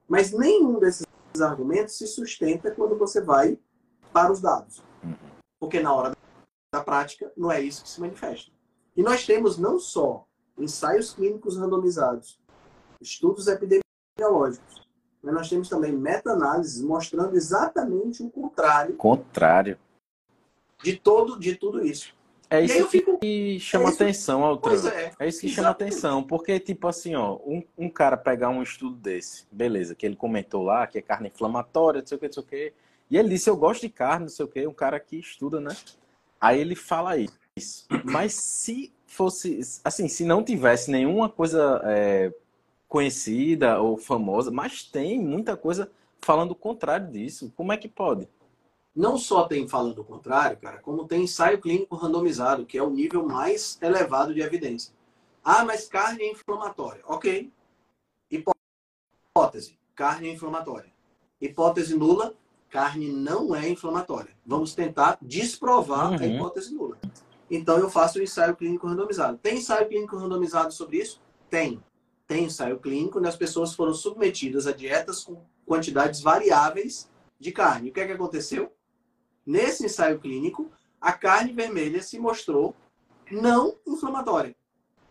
[0.06, 1.06] Mas nenhum desses
[1.40, 3.58] argumentos se sustenta quando você vai
[4.12, 4.82] para os dados.
[5.02, 5.14] Uhum.
[5.60, 6.16] Porque na hora
[6.72, 8.50] da prática não é isso que se manifesta.
[8.96, 10.26] E nós temos não só
[10.58, 12.38] ensaios clínicos randomizados,
[13.00, 14.86] estudos epidemiológicos,
[15.22, 18.96] mas nós temos também meta-análises mostrando exatamente o contrário.
[18.96, 19.78] Contrário.
[20.82, 22.16] De todo, de tudo isso.
[22.50, 23.18] É isso fico...
[23.18, 24.02] que chama é isso...
[24.02, 25.12] atenção ao É.
[25.18, 25.54] é isso que Exatamente.
[25.54, 30.06] chama atenção, porque, tipo assim, ó, um, um cara pegar um estudo desse, beleza, que
[30.06, 32.72] ele comentou lá, que é carne inflamatória, não sei o que, não sei o que,
[33.10, 35.60] e ele disse, eu gosto de carne, não sei o que, um cara que estuda,
[35.60, 35.76] né?
[36.40, 37.86] Aí ele fala isso.
[38.04, 42.32] Mas se fosse, assim, se não tivesse nenhuma coisa é,
[42.86, 48.28] conhecida ou famosa, mas tem muita coisa falando o contrário disso, como é que pode?
[48.94, 52.90] Não só tem falando o contrário, cara, como tem ensaio clínico randomizado, que é o
[52.90, 54.92] nível mais elevado de evidência.
[55.44, 57.02] Ah, mas carne é inflamatória.
[57.06, 57.50] Ok.
[58.30, 60.92] Hipótese: carne é inflamatória.
[61.40, 62.34] Hipótese nula:
[62.70, 64.32] carne não é inflamatória.
[64.44, 66.18] Vamos tentar desprovar uhum.
[66.18, 66.98] a hipótese nula.
[67.50, 69.38] Então eu faço o ensaio clínico randomizado.
[69.38, 71.20] Tem ensaio clínico randomizado sobre isso?
[71.48, 71.82] Tem.
[72.26, 77.90] Tem ensaio clínico onde as pessoas foram submetidas a dietas com quantidades variáveis de carne.
[77.90, 78.72] O que é que aconteceu?
[79.46, 82.74] Nesse ensaio clínico, a carne vermelha se mostrou
[83.30, 84.54] não inflamatória.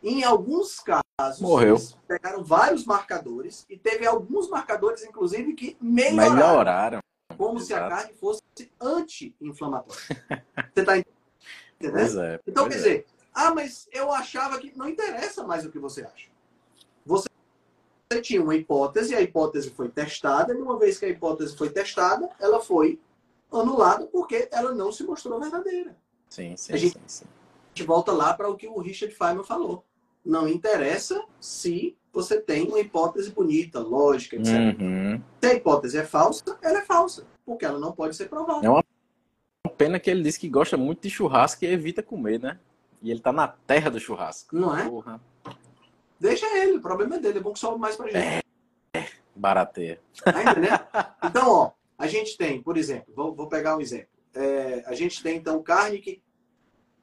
[0.03, 1.77] Em alguns casos, Morreu.
[2.07, 6.35] pegaram vários marcadores e teve alguns marcadores, inclusive, que melhoraram.
[6.35, 6.99] melhoraram.
[7.37, 7.65] Como Exato.
[7.65, 8.41] se a carne fosse
[8.81, 10.01] anti-inflamatória.
[10.73, 12.21] Você está entendendo?
[12.21, 12.77] É, então, quer é.
[12.77, 16.27] dizer, ah, mas eu achava que não interessa mais o que você acha.
[17.05, 17.29] Você
[18.21, 22.29] tinha uma hipótese, a hipótese foi testada, e uma vez que a hipótese foi testada,
[22.39, 22.99] ela foi
[23.51, 25.95] anulada porque ela não se mostrou verdadeira.
[26.29, 27.25] Sim, sim, a gente, sim, sim.
[27.25, 29.85] A gente volta lá para o que o Richard Feynman falou.
[30.25, 34.79] Não interessa se você tem uma hipótese bonita, lógica, etc.
[34.79, 35.21] Uhum.
[35.39, 38.65] Se a hipótese é falsa, ela é falsa, porque ela não pode ser provada.
[38.65, 38.83] É uma
[39.77, 42.59] pena que ele diz que gosta muito de churrasco e evita comer, né?
[43.03, 44.55] E ele tá na terra do churrasco.
[44.55, 44.89] Não é?
[44.89, 45.21] Porra.
[46.19, 48.43] Deixa ele, o problema é dele, é bom que sobe mais pra gente.
[48.93, 50.01] É, barateia.
[50.23, 50.79] Tá entendendo?
[51.23, 54.09] Então, ó, a gente tem, por exemplo, vou, vou pegar um exemplo.
[54.33, 56.23] É, a gente tem, então, carne que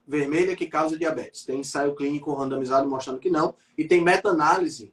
[0.07, 1.45] vermelha que causa diabetes.
[1.45, 3.55] Tem ensaio clínico randomizado mostrando que não.
[3.79, 4.93] E tem meta-análise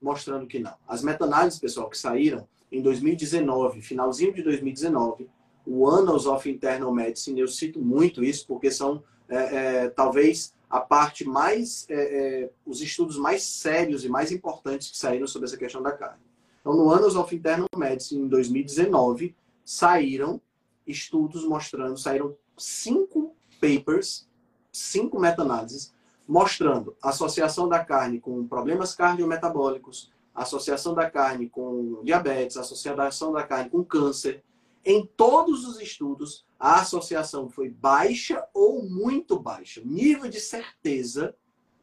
[0.00, 0.74] mostrando que não.
[0.86, 5.28] As meta-análises, pessoal, que saíram em 2019, finalzinho de 2019,
[5.66, 9.36] o Annals of Internal Medicine, eu cito muito isso porque são é,
[9.84, 14.96] é, talvez a parte mais, é, é, os estudos mais sérios e mais importantes que
[14.96, 16.22] saíram sobre essa questão da carne.
[16.60, 19.34] Então, no Annals of Internal Medicine, em 2019,
[19.64, 20.40] saíram
[20.86, 24.28] estudos mostrando, saíram cinco papers,
[24.72, 25.92] cinco meta-análises,
[26.30, 33.68] mostrando associação da carne com problemas cardiometabólicos, associação da carne com diabetes, associação da carne
[33.68, 34.44] com câncer.
[34.84, 39.82] Em todos os estudos, a associação foi baixa ou muito baixa.
[39.84, 41.34] Nível de certeza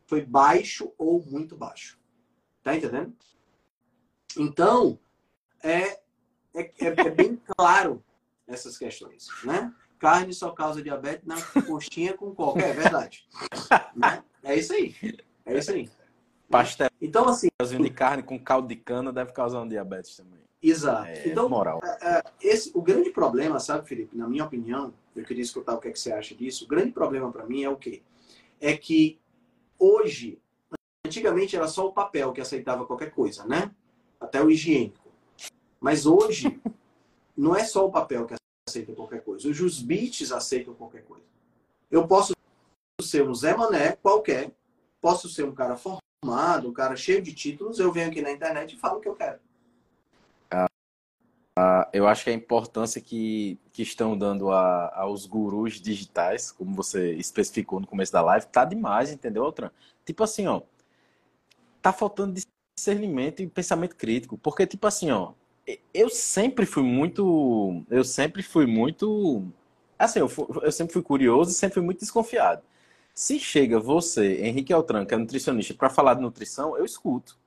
[0.05, 1.99] foi baixo ou muito baixo.
[2.63, 3.13] Tá entendendo?
[4.37, 4.97] Então,
[5.61, 5.99] é,
[6.55, 8.01] é, é bem claro
[8.47, 9.75] essas questões, né?
[9.99, 12.61] Carne só causa diabetes na coxinha com coca.
[12.61, 13.27] É verdade.
[13.95, 14.23] né?
[14.43, 14.95] É isso aí.
[15.45, 15.89] É isso aí.
[16.49, 16.89] Pastel.
[17.01, 17.49] Então, assim.
[17.81, 20.39] de carne com caldo de cana deve causar um diabetes também.
[20.61, 21.07] Exato.
[21.07, 21.79] É, então, moral.
[21.83, 25.79] É, é, esse, o grande problema, sabe, Felipe, na minha opinião, eu queria escutar o
[25.79, 26.65] que, é que você acha disso.
[26.65, 28.01] O grande problema para mim é o quê?
[28.59, 29.19] É que
[29.77, 30.39] hoje,
[31.05, 33.71] antigamente era só o papel que aceitava qualquer coisa, né?
[34.19, 35.11] Até o higiênico.
[35.79, 36.59] Mas hoje,
[37.37, 38.33] não é só o papel que
[38.67, 39.47] aceita qualquer coisa.
[39.49, 41.23] Os jusbites aceitam qualquer coisa.
[41.89, 42.33] Eu posso
[43.01, 44.51] ser um Zé Mané qualquer,
[45.01, 48.75] posso ser um cara formado, um cara cheio de títulos, eu venho aqui na internet
[48.75, 49.39] e falo o que eu quero.
[51.57, 56.75] Uh, eu acho que a importância que, que estão dando a, aos gurus digitais, como
[56.75, 59.71] você especificou no começo da live, tá demais, entendeu, Altran?
[60.05, 60.61] Tipo assim, ó,
[61.81, 62.39] tá faltando
[62.77, 65.33] discernimento e pensamento crítico, porque tipo assim, ó,
[65.93, 67.83] eu sempre fui muito.
[67.89, 69.45] Eu sempre fui muito.
[69.97, 70.29] Assim, eu,
[70.61, 72.61] eu sempre fui curioso e sempre fui muito desconfiado.
[73.13, 77.37] Se chega você, Henrique Altran, que é nutricionista, para falar de nutrição, eu escuto.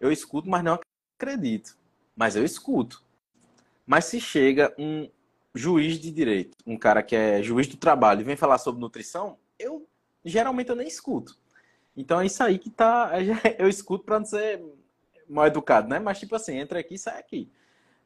[0.00, 0.78] Eu escuto, mas não
[1.18, 1.76] acredito.
[2.16, 3.04] Mas eu escuto.
[3.86, 5.08] Mas se chega um
[5.54, 9.36] juiz de direito, um cara que é juiz do trabalho e vem falar sobre nutrição,
[9.58, 9.86] eu
[10.24, 11.36] geralmente eu nem escuto.
[11.96, 13.12] Então é isso aí que tá.
[13.58, 14.62] Eu escuto para não ser
[15.28, 15.98] mal educado, né?
[15.98, 17.50] Mas tipo assim, entra aqui e sai aqui.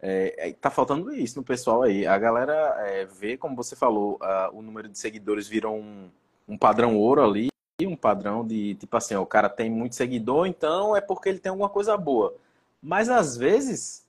[0.00, 2.06] É, é, tá faltando isso no pessoal aí.
[2.06, 4.18] A galera é, vê, como você falou,
[4.52, 6.10] o número de seguidores virou um,
[6.46, 7.48] um padrão ouro ali,
[7.82, 11.38] um padrão de tipo assim, ó, o cara tem muito seguidor, então é porque ele
[11.38, 12.34] tem alguma coisa boa.
[12.82, 14.06] Mas às vezes,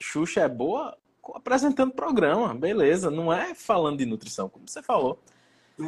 [0.00, 0.96] Xuxa é boa
[1.34, 5.18] apresentando programa, beleza, não é falando de nutrição, como você falou.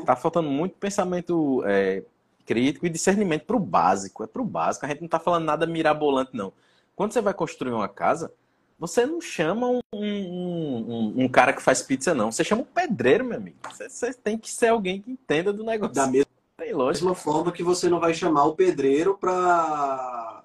[0.05, 2.03] Tá faltando muito pensamento é,
[2.45, 4.85] crítico e discernimento pro básico, é pro básico.
[4.85, 6.53] A gente não tá falando nada mirabolante, não.
[6.95, 8.33] Quando você vai construir uma casa,
[8.79, 12.31] você não chama um, um, um, cara que faz pizza, não.
[12.31, 13.57] Você chama um pedreiro, meu amigo.
[13.71, 15.95] Você, você, tem que ser alguém que entenda do negócio.
[15.95, 16.27] Da mesma
[16.59, 20.43] mesma forma que você não vai chamar o pedreiro para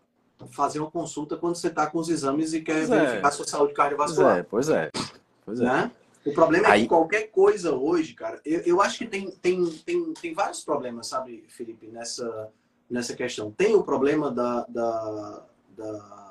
[0.49, 2.99] fazer uma consulta quando você está com os exames e quer pois é.
[2.99, 3.31] verificar é.
[3.31, 4.45] sua saúde cardiovascular.
[4.49, 5.11] Pois é, pois é.
[5.45, 5.63] Pois é.
[5.63, 5.91] Né?
[6.25, 6.81] O problema é Aí...
[6.83, 11.07] que qualquer coisa hoje, cara, eu, eu acho que tem, tem, tem, tem vários problemas,
[11.07, 12.49] sabe, Felipe, nessa,
[12.89, 13.51] nessa questão.
[13.51, 15.43] Tem o problema da, da,
[15.75, 16.30] da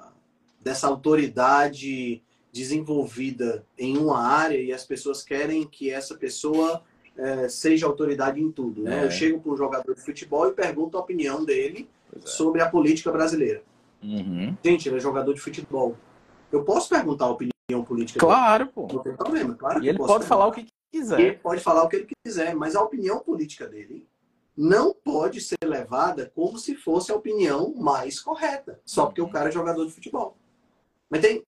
[0.60, 6.82] dessa autoridade desenvolvida em uma área e as pessoas querem que essa pessoa
[7.16, 8.82] é, seja autoridade em tudo.
[8.82, 9.02] Né?
[9.02, 9.04] É.
[9.04, 12.20] Eu chego para um jogador de futebol e pergunto a opinião dele é.
[12.24, 13.62] sobre a política brasileira.
[14.02, 14.56] Uhum.
[14.64, 15.96] Gente, ele é jogador de futebol.
[16.50, 18.72] Eu posso perguntar a opinião política claro, dele?
[18.74, 18.94] Claro, pô.
[18.96, 19.54] Não tem problema.
[19.54, 21.20] Claro e ele pode falar o que quiser.
[21.20, 24.08] Ele pode falar o que ele quiser, mas a opinião política dele
[24.56, 29.48] não pode ser levada como se fosse a opinião mais correta, só porque o cara
[29.48, 30.36] é jogador de futebol.
[31.10, 31.44] Mas tem,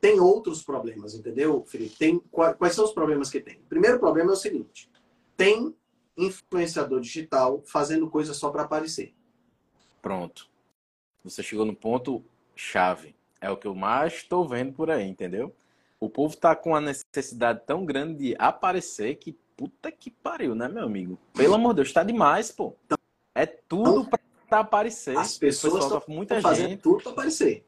[0.00, 1.96] tem outros problemas, entendeu, Felipe?
[1.96, 3.56] Tem, quais são os problemas que tem?
[3.56, 4.90] O primeiro problema é o seguinte:
[5.36, 5.74] tem
[6.16, 9.14] influenciador digital fazendo coisa só para aparecer.
[10.00, 10.50] Pronto.
[11.24, 12.22] Você chegou no ponto
[12.54, 13.14] chave.
[13.40, 15.54] É o que eu mais estou vendo por aí, entendeu?
[15.98, 20.68] O povo tá com uma necessidade tão grande de aparecer que puta que pariu, né,
[20.68, 21.18] meu amigo?
[21.32, 22.76] Pelo amor de Deus, tá demais, pô.
[23.34, 25.16] É tudo então, para aparecer.
[25.16, 26.82] As pessoas estão muita fazendo gente.
[26.82, 27.64] tudo para aparecer,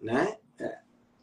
[0.00, 0.38] né?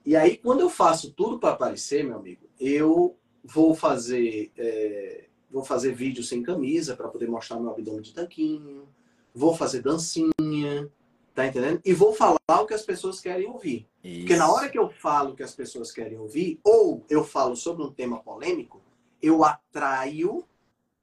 [0.10, 5.64] E aí, quando eu faço tudo para aparecer, meu amigo, eu vou fazer é, vou
[5.64, 8.90] fazer vídeo sem camisa para poder mostrar meu abdômen de tanquinho,
[9.36, 10.90] vou fazer dancinha,
[11.36, 11.80] tá entendendo?
[11.86, 13.88] E vou falar o que as pessoas querem ouvir.
[14.04, 14.22] Isso.
[14.22, 17.56] Porque na hora que eu falo o que as pessoas querem ouvir, ou eu falo
[17.56, 18.82] sobre um tema polêmico,
[19.22, 20.44] eu atraio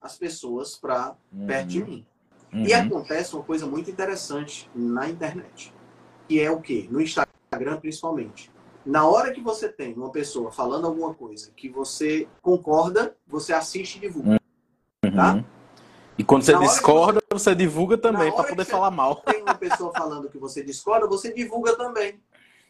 [0.00, 1.46] as pessoas para uhum.
[1.46, 2.04] perto de mim.
[2.52, 2.66] Uhum.
[2.66, 5.72] E acontece uma coisa muito interessante na internet,
[6.26, 6.88] que é o quê?
[6.90, 8.55] No Instagram principalmente.
[8.86, 13.96] Na hora que você tem uma pessoa falando alguma coisa que você concorda, você assiste
[13.96, 14.40] e divulga.
[15.04, 15.12] Uhum.
[15.12, 15.44] Tá?
[16.16, 17.50] E quando você discorda, você...
[17.50, 17.54] você...
[17.56, 19.16] divulga também, para poder falar mal.
[19.16, 22.20] Tem uma pessoa falando que você discorda, você divulga também.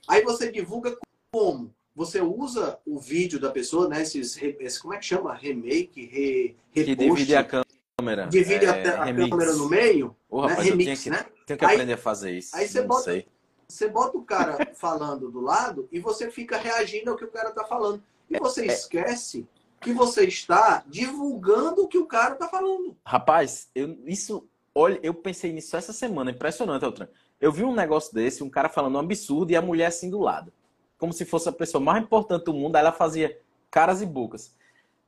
[0.08, 0.96] Aí você divulga
[1.30, 1.70] como?
[1.94, 4.00] Você usa o vídeo da pessoa, né?
[4.00, 5.34] Esses, esse, como é que chama?
[5.34, 6.96] Remake, re, repost.
[6.96, 8.26] Que divide a câmera.
[8.26, 10.16] Divide é, a, a câmera no meio.
[10.30, 10.48] Oh, né?
[10.48, 11.26] rapaz, Remix, que, né?
[11.46, 12.56] Tenho que aí, aprender a fazer isso.
[12.56, 13.26] Aí você bota, sei
[13.68, 17.50] você bota o cara falando do lado e você fica reagindo ao que o cara
[17.50, 18.02] está falando.
[18.30, 18.72] E você é, é.
[18.72, 19.46] esquece
[19.80, 22.96] que você está divulgando o que o cara está falando.
[23.04, 27.08] Rapaz, eu, isso, olha, eu pensei nisso essa semana, impressionante, Altran.
[27.40, 30.20] Eu vi um negócio desse, um cara falando um absurdo e a mulher assim do
[30.20, 30.52] lado.
[30.98, 33.38] Como se fosse a pessoa mais importante do mundo, aí ela fazia
[33.70, 34.54] caras e bocas.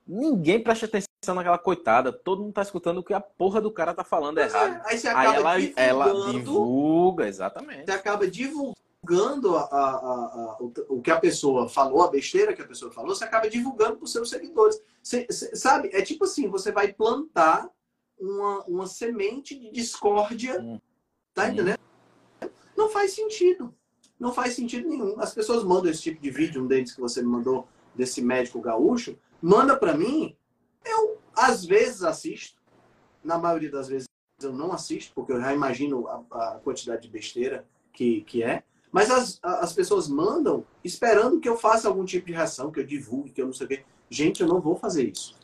[0.08, 2.10] Ninguém presta atenção naquela coitada.
[2.10, 4.72] Todo mundo tá escutando o que a porra do cara tá falando Mas errado.
[4.72, 7.84] É, aí você acaba aí ela, ela divulga, exatamente.
[7.84, 12.62] Você acaba divulgando a, a, a, o, o, que a pessoa falou, a besteira que
[12.62, 14.80] a pessoa falou, você acaba divulgando para os seus seguidores.
[15.02, 15.90] Você, você, sabe?
[15.92, 17.68] É tipo assim, você vai plantar
[18.18, 20.58] uma, uma semente de discórdia.
[20.58, 20.80] Hum.
[21.34, 21.48] Tá hum.
[21.48, 21.78] entendendo?
[22.74, 23.74] Não faz sentido.
[24.18, 25.20] Não faz sentido nenhum.
[25.20, 28.60] As pessoas mandam esse tipo de vídeo, um deles que você me mandou, desse médico
[28.60, 30.37] gaúcho, manda para mim,
[30.85, 32.61] eu às vezes assisto,
[33.22, 34.09] na maioria das vezes
[34.40, 38.62] eu não assisto, porque eu já imagino a, a quantidade de besteira que, que é.
[38.90, 42.87] Mas as, as pessoas mandam esperando que eu faça algum tipo de reação, que eu
[42.87, 43.85] divulgue, que eu não sei o quê.
[44.09, 45.37] Gente, eu não vou fazer isso.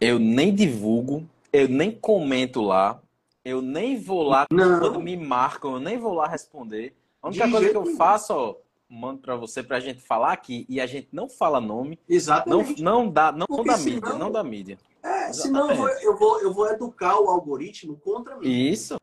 [0.00, 3.00] Eu nem divulgo, eu nem comento lá,
[3.44, 4.78] eu nem vou lá não.
[4.78, 6.94] quando me marcam, eu nem vou lá responder.
[7.20, 7.96] A única de coisa que eu nenhum.
[7.96, 8.56] faço, ó,
[8.92, 11.98] mando para você para a gente falar aqui e a gente não fala nome.
[12.06, 12.82] Exatamente.
[12.82, 14.78] Não, não dá, não, não da senão, mídia, não da mídia.
[15.02, 18.46] É, senão eu vou, eu vou, eu vou educar o algoritmo contra mim.
[18.46, 18.96] Isso.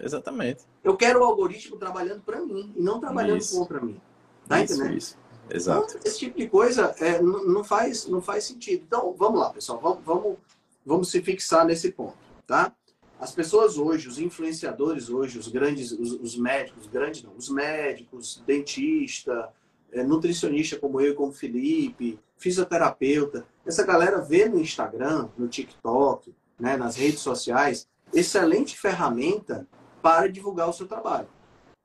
[0.00, 0.64] Exatamente.
[0.82, 3.56] Eu quero o algoritmo trabalhando para mim e não trabalhando isso.
[3.56, 4.00] contra mim.
[4.48, 4.96] Tá isso, entendendo?
[4.98, 5.18] Isso.
[5.48, 5.96] Exato.
[5.96, 8.82] Então, esse tipo de coisa é, não, faz, não faz sentido.
[8.86, 9.78] Então, vamos lá, pessoal.
[9.80, 10.36] Vamos, vamos,
[10.84, 12.74] vamos se fixar nesse ponto, tá?
[13.22, 18.42] As pessoas hoje, os influenciadores hoje, os grandes, os, os médicos, grandes não, os médicos,
[18.44, 19.48] dentista,
[19.92, 26.76] é, nutricionista como eu como Felipe, fisioterapeuta, essa galera vê no Instagram, no TikTok, né,
[26.76, 29.68] nas redes sociais, excelente ferramenta
[30.02, 31.28] para divulgar o seu trabalho,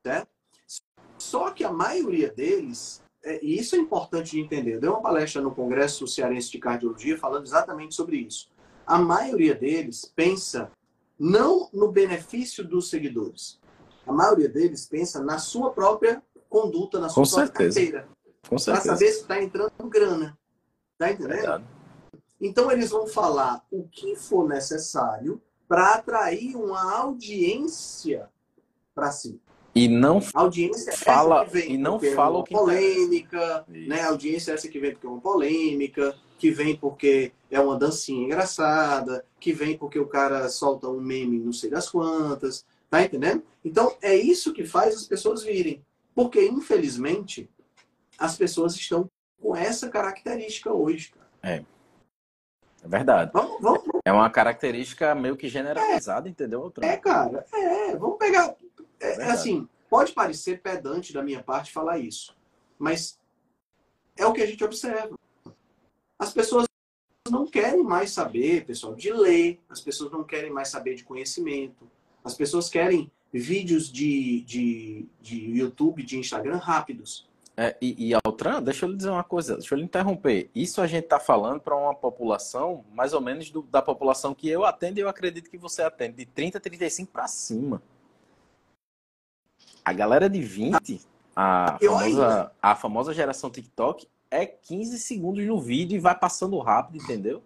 [0.04, 0.30] certo?
[1.19, 5.04] Só que a maioria deles, é, e isso é importante de entender, eu dei uma
[5.04, 8.50] palestra no Congresso Cearense de Cardiologia falando exatamente sobre isso.
[8.88, 10.71] A maioria deles pensa
[11.19, 13.60] não no benefício dos seguidores.
[14.06, 17.91] A maioria deles pensa na sua própria conduta, na sua Com própria certeza.
[17.91, 18.17] carteira.
[18.49, 20.38] Para saber se está entrando grana.
[20.93, 21.36] Está entendendo?
[21.36, 21.63] Verdade.
[22.39, 28.30] Então eles vão falar o que for necessário para atrair uma audiência
[28.95, 29.41] para si.
[29.75, 34.01] E não audiência fala vem e não fala é uma o que polêmica, né?
[34.01, 37.78] A audiência é essa que vem porque é uma polêmica, que vem porque é uma
[37.78, 43.02] dancinha engraçada, que vem porque o cara solta um meme não sei das quantas, tá
[43.04, 43.43] entendendo?
[43.63, 45.84] Então é isso que faz as pessoas virem.
[46.13, 47.50] Porque, infelizmente,
[48.17, 51.28] as pessoas estão com essa característica hoje, cara.
[51.43, 51.63] É.
[52.84, 53.32] É verdade.
[53.34, 56.71] Vamos, vamos, É uma característica meio que generalizada, é, entendeu?
[56.82, 57.45] É, cara.
[57.54, 58.56] É, vamos pegar.
[59.00, 62.36] É, é assim, pode parecer pedante da minha parte falar isso,
[62.80, 63.19] mas
[64.15, 65.17] é o que a gente observa.
[66.19, 66.65] As pessoas
[67.30, 71.89] não querem mais saber, pessoal, de ler, as pessoas não querem mais saber de conhecimento,
[72.23, 77.27] as pessoas querem vídeos de, de, de YouTube, de Instagram rápidos.
[77.60, 80.49] É, e, e Altran, deixa eu lhe dizer uma coisa, deixa eu lhe interromper.
[80.53, 84.47] Isso a gente está falando para uma população, mais ou menos do, da população que
[84.47, 87.82] eu atendo e eu acredito que você atende, de 30 a 35 para cima.
[89.84, 91.01] A galera de 20,
[91.36, 97.04] a famosa, a famosa geração TikTok, é 15 segundos no vídeo e vai passando rápido,
[97.04, 97.44] entendeu?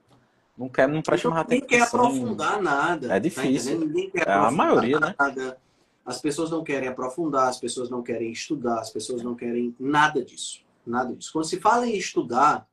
[0.58, 1.62] Não quer, não presta mais atenção.
[1.62, 3.08] Ninguém quer aprofundar nada.
[3.08, 3.80] É tá difícil.
[3.80, 5.16] Tá ninguém quer é a maioria, né?
[5.18, 5.48] nada.
[5.48, 5.58] né?
[6.06, 10.24] As pessoas não querem aprofundar, as pessoas não querem estudar, as pessoas não querem nada
[10.24, 10.64] disso.
[10.86, 11.32] Nada disso.
[11.32, 12.68] Quando se fala em estudar,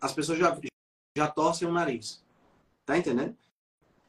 [0.00, 0.56] as pessoas já,
[1.16, 2.22] já torcem o nariz.
[2.84, 3.36] Tá entendendo?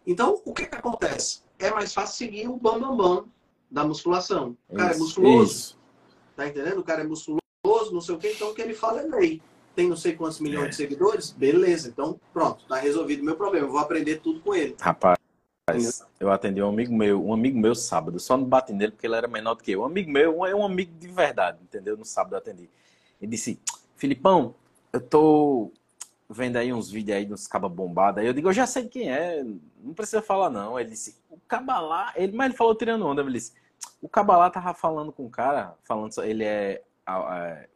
[0.06, 1.42] Então, o que, que acontece?
[1.58, 3.26] É mais fácil seguir o bam, bam, bam
[3.70, 4.58] da musculação.
[4.70, 5.52] O cara é musculoso.
[5.52, 5.80] Isso.
[6.36, 6.80] Tá entendendo?
[6.80, 7.42] O cara é musculoso,
[7.96, 9.42] não sei o quê, então o que ele fala é lei.
[9.76, 10.70] Tem não sei quantos milhões é.
[10.70, 11.32] de seguidores?
[11.32, 13.66] Beleza, então pronto, tá resolvido o meu problema.
[13.66, 14.76] Eu vou aprender tudo com ele.
[14.80, 15.18] Rapaz,
[16.20, 19.16] eu atendi um amigo meu, um amigo meu sábado, só não bati nele porque ele
[19.16, 19.82] era menor do que eu.
[19.82, 21.98] Um amigo meu, é um amigo de verdade, entendeu?
[21.98, 22.70] No sábado eu atendi.
[23.22, 23.60] Ele disse,
[23.96, 24.56] Filipão,
[24.94, 25.72] eu tô
[26.30, 28.22] vendo aí uns vídeos aí dos cabas bombados.
[28.22, 29.44] Aí eu digo, eu já sei quem é,
[29.84, 30.80] não precisa falar não.
[30.80, 33.54] Ele disse, o cabalá, ele, mas ele falou tirando onda, ele disse,
[34.02, 36.82] o cabalá tava falando com o cara, falando, ele é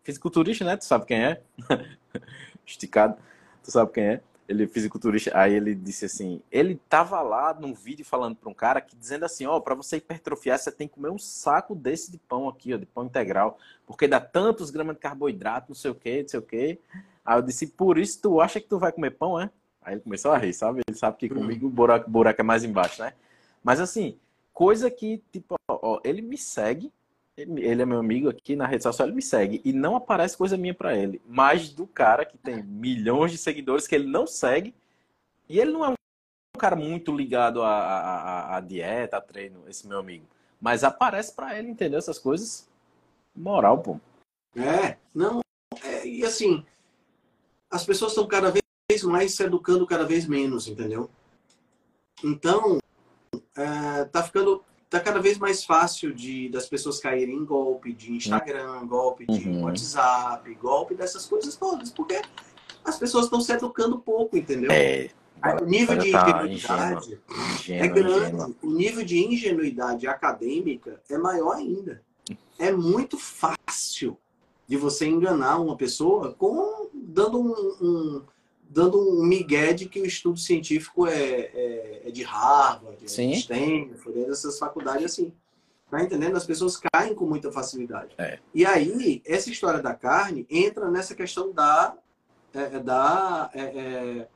[0.03, 0.77] fisiculturista, né?
[0.77, 1.41] Tu sabe quem é?
[2.65, 3.17] Esticado,
[3.63, 4.21] tu sabe quem é?
[4.49, 8.53] ele é fisiculturista, aí ele disse assim, ele tava lá num vídeo falando para um
[8.53, 11.75] cara que dizendo assim, ó, oh, para você hipertrofiar, você tem que comer um saco
[11.75, 15.75] desse de pão aqui, ó, de pão integral, porque dá tantos gramas de carboidrato, não
[15.75, 16.79] sei o que, não sei o que.
[17.23, 19.51] Aí eu disse, por isso tu acha que tu vai comer pão, é?
[19.83, 20.81] Aí ele começou a rir, sabe?
[20.87, 23.13] Ele sabe que comigo o buraco, buraco é mais embaixo, né?
[23.63, 24.17] Mas assim,
[24.51, 26.91] coisa que, tipo, ó, ele me segue,
[27.41, 30.57] ele é meu amigo aqui na rede social, ele me segue e não aparece coisa
[30.57, 31.21] minha para ele.
[31.27, 34.75] Mas do cara que tem milhões de seguidores que ele não segue
[35.47, 39.87] e ele não é um cara muito ligado à, à, à dieta, a treino, esse
[39.87, 40.25] meu amigo.
[40.59, 41.99] Mas aparece para ele, entendeu?
[41.99, 42.67] Essas coisas.
[43.35, 43.99] Moral, pô.
[44.55, 45.39] É, não.
[45.83, 46.65] É, e assim,
[47.71, 51.09] as pessoas estão cada vez mais se educando cada vez menos, entendeu?
[52.23, 52.79] Então,
[53.55, 58.11] é, tá ficando tá cada vez mais fácil de das pessoas caírem em golpe de
[58.11, 59.63] Instagram, golpe de uhum.
[59.63, 62.19] WhatsApp, golpe dessas coisas todas, porque
[62.83, 64.71] as pessoas estão se educando pouco, entendeu?
[64.71, 65.09] É,
[65.61, 67.19] o nível de tá ingenuidade
[67.69, 68.55] é grande.
[68.61, 72.01] O nível de ingenuidade acadêmica é maior ainda.
[72.57, 74.17] É muito fácil
[74.67, 78.25] de você enganar uma pessoa com dando um, um
[78.69, 83.29] dando um migué de que o estudo científico é, é, é de Harvard, Sim.
[83.29, 85.33] é de Stanford, é dessas faculdades assim.
[85.89, 86.37] Tá entendendo?
[86.37, 88.13] As pessoas caem com muita facilidade.
[88.19, 88.37] É.
[88.53, 91.97] E aí, essa história da carne entra nessa questão da,
[92.53, 94.27] é, é da é, é,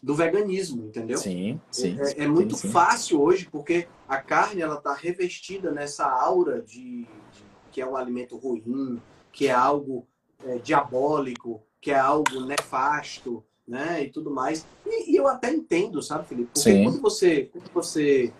[0.00, 1.18] do veganismo, entendeu?
[1.18, 1.98] Sim, sim.
[2.16, 7.08] É, muito sim, fácil hoje, porque a carne ela está revestida nessa aura de, de,
[7.72, 10.06] que é um alimento ruim, que é algo
[10.62, 14.02] diabólico, que é algo nefasto, né?
[14.02, 14.66] E tudo mais.
[14.84, 16.50] E, e eu até entendo, sabe, Felipe?
[16.52, 16.84] Porque Sim.
[16.84, 18.32] quando você, quando você,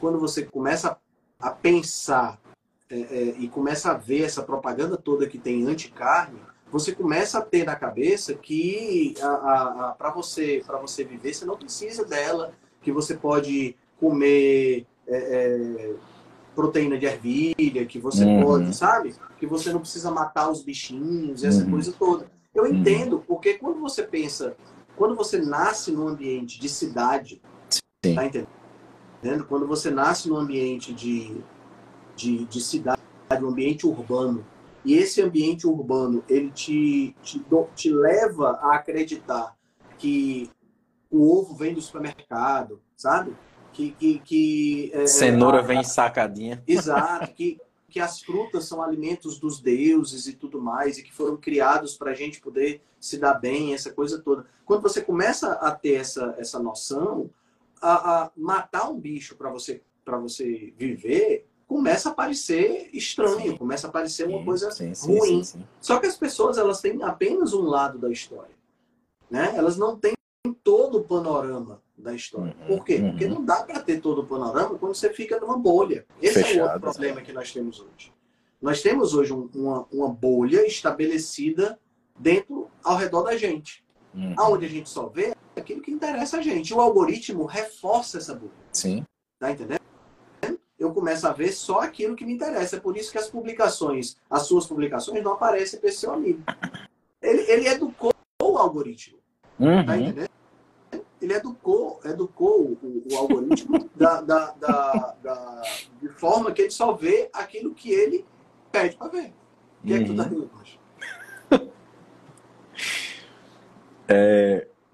[0.00, 0.96] quando você começa
[1.38, 2.40] a pensar
[2.88, 6.38] é, é, e começa a ver essa propaganda toda que tem anti-carne,
[6.70, 9.14] você começa a ter na cabeça que
[9.98, 15.94] para você para você viver você não precisa dela, que você pode comer é, é
[16.54, 18.42] proteína de ervilha, que você uhum.
[18.42, 19.14] pode, sabe?
[19.38, 21.72] Que você não precisa matar os bichinhos, essa uhum.
[21.72, 22.26] coisa toda.
[22.54, 22.74] Eu uhum.
[22.74, 24.56] entendo, porque quando você pensa
[24.96, 27.40] quando você nasce num ambiente de cidade,
[28.04, 28.14] Sim.
[28.14, 29.44] tá entendendo?
[29.46, 31.40] Quando você nasce num ambiente de,
[32.16, 33.00] de, de cidade,
[33.32, 34.44] um ambiente urbano,
[34.84, 37.44] e esse ambiente urbano, ele te, te,
[37.74, 39.56] te leva a acreditar
[39.98, 40.50] que
[41.10, 43.36] o ovo vem do supermercado, sabe?
[43.72, 46.62] Que, que, que é, Cenoura a, vem sacadinha.
[46.66, 47.58] Exato, que,
[47.88, 52.10] que as frutas são alimentos dos deuses e tudo mais, e que foram criados para
[52.10, 54.46] a gente poder se dar bem, essa coisa toda.
[54.64, 57.30] Quando você começa a ter essa, essa noção,
[57.80, 63.56] a, a matar um bicho para você, você viver começa a parecer estranho, sim.
[63.56, 65.42] começa a parecer uma coisa sim, sim, ruim.
[65.80, 68.54] Só que as pessoas elas têm apenas um lado da história.
[69.28, 69.52] né?
[69.56, 70.14] Elas não têm
[70.62, 72.56] todo o panorama da história.
[72.60, 72.96] Uhum, Por quê?
[72.96, 73.10] uhum.
[73.10, 76.06] Porque não dá para ter todo o panorama quando você fica numa bolha.
[76.22, 78.12] Esse é o Fechado, outro problema que nós temos hoje.
[78.62, 81.78] Nós temos hoje um- uma, uma bolha estabelecida
[82.18, 83.84] dentro, ao redor da gente.
[84.14, 84.34] Uhum.
[84.38, 86.72] Aonde a gente só vê aquilo que interessa a gente.
[86.72, 88.52] O algoritmo reforça essa bolha.
[88.72, 89.04] Sim.
[89.38, 89.80] Tá entendendo?
[90.78, 92.76] Eu começo a ver só aquilo que me interessa.
[92.76, 96.42] É por isso que as publicações, as suas publicações, não aparecem para esse seu amigo.
[97.20, 99.18] Ele, ele educou o algoritmo.
[99.58, 99.80] Tá Uhum.
[99.80, 100.25] entendendo?
[101.26, 105.62] Ele educou, educou o, o algoritmo da, da, da, da-
[106.00, 108.24] de forma que ele só vê aquilo que ele
[108.70, 109.34] pede para ver.
[109.82, 110.28] O que é que tu tá Uhum.
[110.28, 110.78] rindo, Pancho?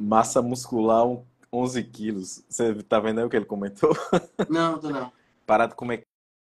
[0.01, 1.23] Massa muscular, um-
[1.53, 2.43] 11 quilos.
[2.49, 3.95] Você tá vendo aí o que ele comentou?
[4.49, 5.13] Não, tô não.
[5.47, 6.07] Parar de comer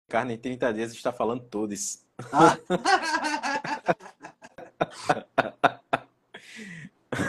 [0.08, 2.02] carne em 30 dias está falando todos.
[2.32, 2.56] Ah.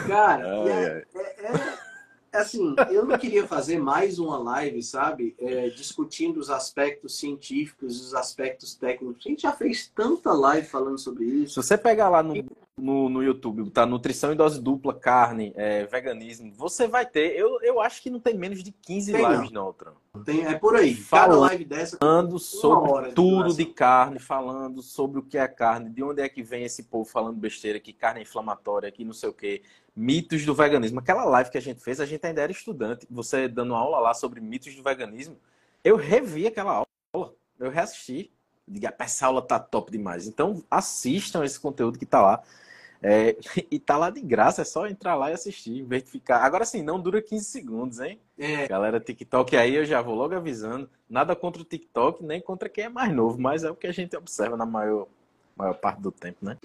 [0.06, 1.54] Cara, e Ai, é- ai.
[1.54, 1.87] É
[2.32, 5.34] assim, eu não queria fazer mais uma live, sabe?
[5.38, 9.24] É, discutindo os aspectos científicos, os aspectos técnicos.
[9.24, 11.62] A gente já fez tanta live falando sobre Se isso.
[11.62, 12.34] você pegar lá no,
[12.80, 13.84] no, no YouTube, tá?
[13.84, 17.36] Nutrição em dose dupla, carne, é, veganismo, você vai ter.
[17.36, 19.92] Eu, eu acho que não tem menos de 15 Tem, lives, não, Tran.
[20.24, 20.94] Tem, é por aí.
[20.94, 21.40] Cada Falando.
[21.40, 21.96] live dessa.
[21.98, 23.56] Falando sobre de tudo duração.
[23.56, 27.04] de carne, falando sobre o que é carne, de onde é que vem esse povo
[27.08, 29.62] falando besteira, que carne é inflamatória, que não sei o quê.
[29.94, 31.00] Mitos do veganismo.
[31.00, 33.06] Aquela live que a gente fez, a gente ainda era estudante.
[33.10, 35.36] Você dando aula lá sobre mitos do veganismo.
[35.82, 37.34] Eu revi aquela aula.
[37.58, 38.32] Eu reassisti.
[38.70, 40.26] Diga, essa aula tá top demais.
[40.26, 42.42] Então, assistam esse conteúdo que tá lá.
[43.02, 43.36] É,
[43.70, 46.42] e tá lá de graça, é só entrar lá e assistir, verificar.
[46.42, 48.20] Agora sim, não dura 15 segundos, hein?
[48.38, 50.88] É, Galera, TikTok aí, eu já vou logo avisando.
[51.08, 53.92] Nada contra o TikTok, nem contra quem é mais novo, mas é o que a
[53.92, 55.06] gente observa na maior,
[55.56, 56.56] maior parte do tempo, né?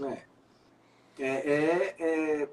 [1.19, 2.49] é, é, é,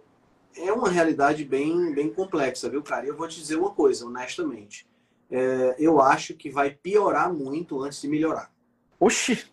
[0.57, 3.07] é uma realidade bem, bem complexa, viu, cara?
[3.07, 4.87] E eu vou te dizer uma coisa, honestamente.
[5.31, 8.51] É, eu acho que vai piorar muito antes de melhorar.
[8.99, 9.47] Oxi,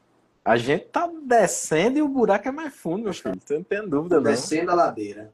[0.48, 3.38] a gente tá descendo e o buraco é mais fundo, meu filho.
[3.44, 4.24] Você não tem dúvida, não.
[4.24, 5.34] Descendo a ladeira.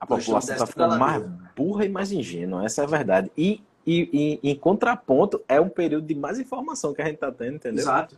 [0.00, 1.22] A população tá descendo ficando mais
[1.54, 3.30] burra e mais ingênua, essa é a verdade.
[3.38, 7.30] E, e, e em contraponto, é um período de mais informação que a gente tá
[7.30, 7.82] tendo, entendeu?
[7.82, 8.16] Exato.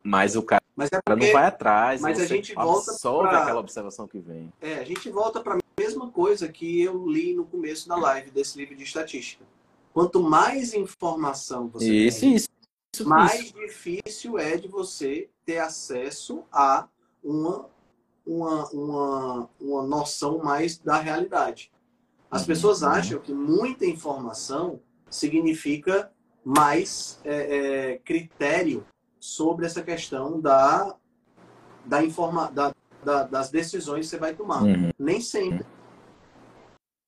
[0.00, 3.42] Mas o cara Mas é não porque vai atrás, mas a gente volta absorve pra-
[3.42, 4.52] aquela observação que vem.
[4.60, 8.30] É, a gente volta para a mesma coisa que eu li no começo da live
[8.30, 9.44] desse livro de estatística.
[9.92, 12.48] Quanto mais informação você Isso, tem, isso,
[13.02, 13.08] isso.
[13.08, 13.54] mais isso.
[13.54, 16.88] difícil é de você ter acesso a
[17.22, 17.68] uma,
[18.26, 21.70] uma, uma, uma noção mais da realidade.
[22.30, 22.88] As Uhum, pessoas uhum.
[22.88, 24.80] acham que muita informação
[25.10, 26.12] significa
[26.44, 28.86] mais é, é, critério
[29.20, 30.94] sobre essa questão da,
[31.84, 32.74] da informa, da,
[33.04, 34.62] da- das decisões que você vai tomar.
[34.64, 34.90] Uhum.
[34.98, 35.64] Nem sempre.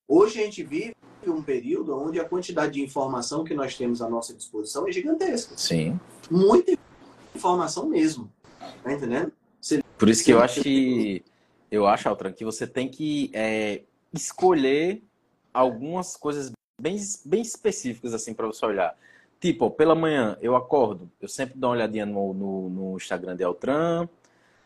[0.08, 0.94] Hoje a gente vive
[1.30, 5.56] um período onde a quantidade de informação que nós temos à nossa disposição é gigantesca.
[5.56, 5.98] Sim.
[6.30, 6.76] Muita
[7.34, 8.30] informação mesmo.
[8.82, 9.32] Tá entendendo?
[9.98, 11.24] Por isso que eu acho que
[11.70, 15.02] eu acho, Altran, que você tem que é, escolher
[15.52, 18.96] algumas coisas bem, bem específicas assim para você olhar.
[19.40, 23.44] Tipo, pela manhã eu acordo, eu sempre dou uma olhadinha no, no, no Instagram de
[23.44, 24.08] Altran,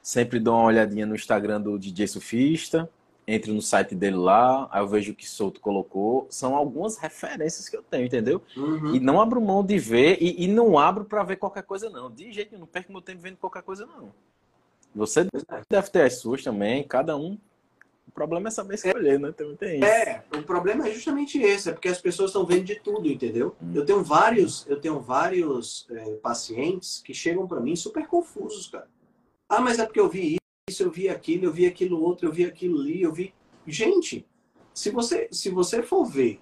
[0.02, 2.88] sempre dou uma olhadinha no Instagram do DJ Sufista,
[3.26, 6.26] entro no site dele lá, aí eu vejo o que Souto colocou.
[6.30, 8.42] São algumas referências que eu tenho, entendeu?
[8.56, 8.94] Uhum.
[8.94, 12.10] E não abro mão de ver, e, e não abro para ver qualquer coisa, não.
[12.10, 14.12] De jeito nenhum, não perco meu tempo vendo qualquer coisa, não.
[14.94, 15.26] Você
[15.68, 17.38] deve ter as suas também, cada um.
[18.08, 19.30] O problema é saber escolher, né?
[19.30, 19.84] Também tem isso.
[19.84, 23.54] É, o problema é justamente esse, é porque as pessoas estão vendo de tudo, entendeu?
[23.62, 23.70] Hum.
[23.72, 28.88] Eu tenho vários, eu tenho vários é, pacientes que chegam para mim super confusos, cara.
[29.48, 30.39] Ah, mas é porque eu vi
[30.70, 33.34] isso, eu vi aquilo, eu vi aquilo outro, eu vi aquilo ali, eu vi.
[33.66, 34.26] Gente,
[34.72, 36.40] se você, se você for ver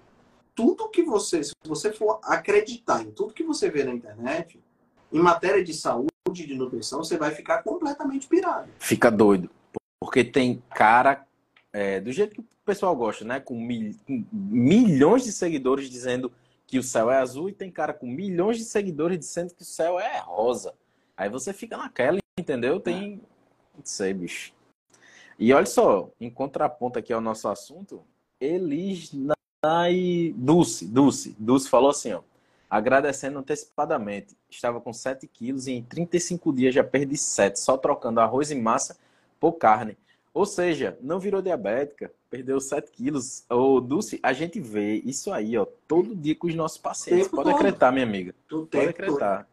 [0.55, 4.59] tudo que você, se você for acreditar em tudo que você vê na internet,
[5.11, 8.69] em matéria de saúde, de nutrição, você vai ficar completamente pirado.
[8.79, 9.49] Fica doido.
[9.99, 11.25] Porque tem cara,
[11.73, 13.39] é, do jeito que o pessoal gosta, né?
[13.39, 16.31] Com, mil- com milhões de seguidores dizendo
[16.67, 19.65] que o céu é azul, e tem cara com milhões de seguidores dizendo que o
[19.65, 20.73] céu é rosa.
[21.17, 22.79] Aí você fica naquela, entendeu?
[22.79, 23.21] Tem.
[23.79, 24.51] Não sei, bicho.
[25.37, 28.03] E olha só, em contraponto aqui ao nosso assunto,
[28.41, 32.21] Elis Nai Dulce, Dulce, Dulce falou assim, ó.
[32.69, 34.37] Agradecendo antecipadamente.
[34.49, 38.55] Estava com 7 quilos e em 35 dias já perdi 7, só trocando arroz e
[38.55, 38.97] massa
[39.39, 39.97] por carne.
[40.33, 43.43] Ou seja, não virou diabética, perdeu 7 quilos.
[43.49, 47.29] Ô, Dulce, a gente vê isso aí, ó, todo dia com os nossos pacientes.
[47.29, 48.35] Pode acreditar, minha amiga.
[48.49, 49.47] Pode acreditar.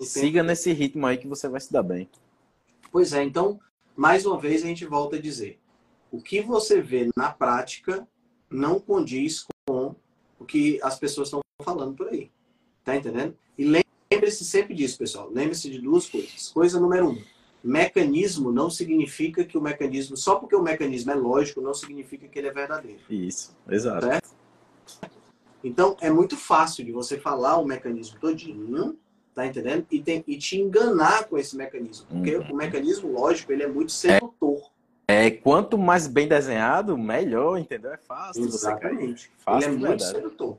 [0.00, 2.08] Siga nesse ritmo aí que você vai se dar bem.
[2.92, 3.58] Pois é, então,
[3.96, 5.58] mais uma vez a gente volta a dizer:
[6.10, 8.06] o que você vê na prática
[8.50, 9.96] não condiz com
[10.38, 12.30] o que as pessoas estão falando por aí.
[12.84, 13.34] Tá entendendo?
[13.56, 15.30] E lembre-se sempre disso, pessoal.
[15.32, 16.50] Lembre-se de duas coisas.
[16.50, 17.22] Coisa número um:
[17.64, 22.38] mecanismo não significa que o mecanismo, só porque o mecanismo é lógico, não significa que
[22.38, 23.00] ele é verdadeiro.
[23.08, 24.06] Isso, exato.
[24.06, 24.30] Certo?
[25.64, 28.68] Então, é muito fácil de você falar o mecanismo todinho,
[29.34, 29.86] tá entendendo?
[29.90, 32.06] E, tem, e te enganar com esse mecanismo.
[32.08, 32.52] Porque uhum.
[32.52, 34.70] o mecanismo lógico, ele é muito sedutor.
[35.08, 37.92] É, é, quanto mais bem desenhado, melhor, entendeu?
[37.92, 39.30] É fácil Exatamente.
[39.38, 40.58] Fácil ele é muito sedutor.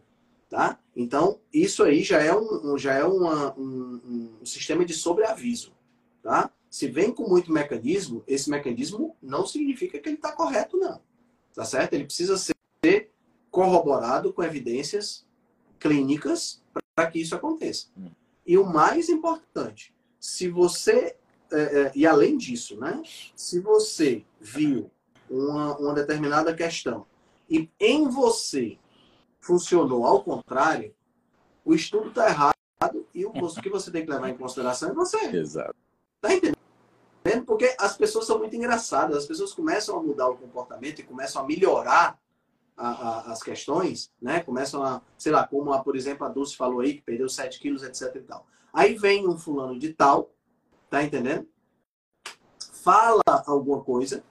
[0.50, 0.78] Tá?
[0.96, 5.74] Então, isso aí já é um, já é uma, um, um sistema de sobreaviso.
[6.22, 6.52] Tá?
[6.70, 11.02] Se vem com muito mecanismo, esse mecanismo não significa que ele está correto, não.
[11.56, 11.94] Tá certo?
[11.94, 13.12] Ele precisa ser
[13.50, 15.26] corroborado com evidências
[15.80, 16.62] clínicas
[16.96, 17.88] para que isso aconteça.
[17.98, 18.10] Hum.
[18.46, 21.16] E o mais importante, se você,
[21.52, 23.02] é, é, e além disso, né,
[23.36, 24.92] se você viu
[25.30, 27.06] uma, uma determinada questão
[27.50, 28.78] e em você
[29.40, 30.94] funcionou ao contrário,
[31.66, 32.54] o estudo está errado
[33.14, 35.18] e o, que você tem que levar em consideração é você.
[35.36, 35.76] Exato.
[36.20, 36.58] Tá entendendo?
[37.46, 41.42] Porque as pessoas são muito engraçadas, as pessoas começam a mudar o comportamento e começam
[41.42, 42.20] a melhorar
[42.76, 44.42] a, a, as questões, né?
[44.42, 47.60] Começam a, sei lá, como, a, por exemplo, a Dulce falou aí, que perdeu 7
[47.60, 48.46] quilos, etc e tal.
[48.74, 50.32] Aí vem um fulano de tal,
[50.90, 51.48] tá entendendo?
[52.84, 54.24] Fala alguma coisa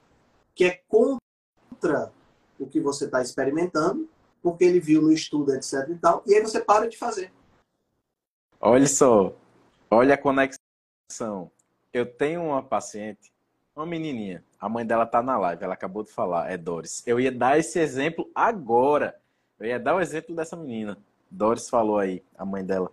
[0.54, 2.12] que é contra
[2.58, 4.08] o que você está experimentando,
[4.42, 7.32] porque ele viu no estudo, etc e tal, e aí você para de fazer.
[8.60, 9.34] Olha só,
[9.90, 11.50] olha a conexão.
[11.92, 13.32] Eu tenho uma paciente,
[13.74, 17.02] uma menininha, a mãe dela tá na live, ela acabou de falar, é Doris.
[17.06, 19.16] Eu ia dar esse exemplo agora.
[19.58, 20.98] Eu ia dar o exemplo dessa menina.
[21.30, 22.90] Doris falou aí, a mãe dela.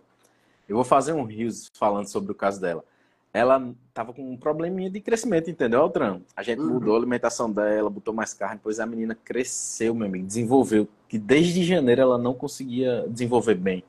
[0.68, 2.84] Eu vou fazer um rios falando sobre o caso dela.
[3.32, 6.20] Ela tava com um probleminha de crescimento, entendeu, Altran?
[6.34, 6.74] A gente uhum.
[6.74, 10.88] mudou a alimentação dela, botou mais carne, depois a menina cresceu, meu amigo, desenvolveu.
[11.08, 13.84] Que desde janeiro ela não conseguia desenvolver bem.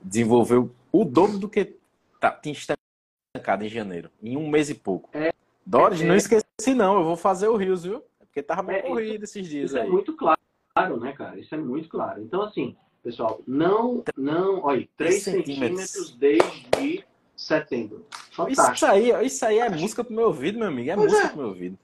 [0.00, 1.76] Desenvolveu o dobro do que
[2.18, 5.10] tá, tinha estancado em janeiro, em um mês e pouco.
[5.12, 5.32] É,
[5.64, 8.02] Doris, é, não esqueci não, eu vou fazer o Rios, viu?
[8.20, 9.86] É porque tava bem é, corrido esses dias isso aí.
[9.86, 11.38] é muito claro, né, cara?
[11.38, 12.22] Isso é muito claro.
[12.22, 15.90] Então, assim, pessoal, não, não, olha, 3 centímetros.
[15.90, 17.04] centímetros desde
[17.36, 18.06] setembro.
[18.30, 18.74] Fantástico.
[18.74, 20.90] Isso aí, isso aí é música pro meu ouvido, meu amigo.
[20.90, 21.30] É pois música é.
[21.30, 21.78] pro meu ouvido.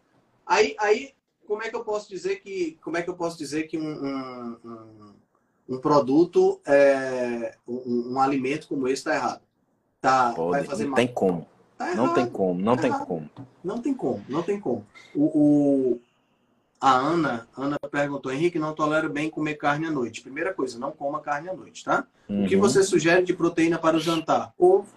[0.47, 1.13] Aí, aí,
[1.47, 3.83] como é que eu posso dizer que, como é que eu posso dizer que um,
[3.83, 5.15] um, um,
[5.77, 9.43] um produto, é, um, um, alimento como esse está errado?
[10.01, 10.97] Tá, Pode, vai fazer não mal.
[10.97, 11.47] tem como.
[11.79, 13.07] Tá não tem como, não tá tem errado.
[13.07, 13.31] como.
[13.63, 14.85] Não tem como, não tem como.
[15.15, 16.01] O, o,
[16.81, 20.21] a Ana, Ana perguntou, Henrique, não tolero bem comer carne à noite.
[20.21, 22.05] Primeira coisa, não coma carne à noite, tá?
[22.29, 22.45] Uhum.
[22.45, 22.61] O que uhum.
[22.61, 24.53] você sugere de proteína para o jantar?
[24.59, 24.89] Ovo,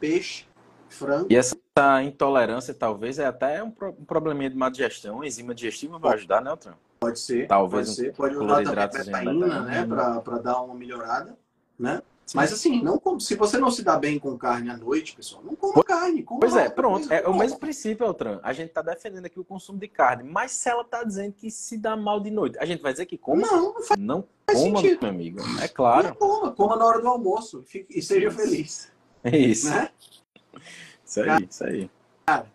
[0.00, 0.46] peixe,
[0.88, 1.26] frango.
[1.28, 1.54] E essa
[2.02, 5.22] intolerância talvez é até um, um probleminha de má digestão.
[5.22, 6.72] enzima digestiva vai ajudar, né, Otran?
[7.00, 7.46] Pode ser.
[7.46, 8.14] Talvez pode ser.
[8.14, 11.36] Pode usar também betaína, né, para dar uma melhorada,
[11.78, 12.00] né?
[12.34, 15.54] Mas assim, não se você não se dá bem com carne à noite, pessoal, não
[15.56, 16.22] coma carne.
[16.22, 17.12] Coma pois é, pronto.
[17.12, 18.40] É o mesmo princípio, Eltran.
[18.42, 21.50] A gente está defendendo aqui o consumo de carne, mas se ela está dizendo que
[21.50, 23.46] se dá mal de noite, a gente vai dizer que coma?
[23.46, 24.98] Não, não faz, não faz coma, sentido.
[25.02, 25.40] meu amigo.
[25.62, 26.08] É claro.
[26.08, 28.36] Não coma, coma na hora do almoço e seja isso.
[28.36, 28.92] feliz.
[29.24, 29.70] É isso.
[29.70, 29.90] Né?
[31.04, 31.90] Isso aí, isso aí.
[32.26, 32.46] Cara,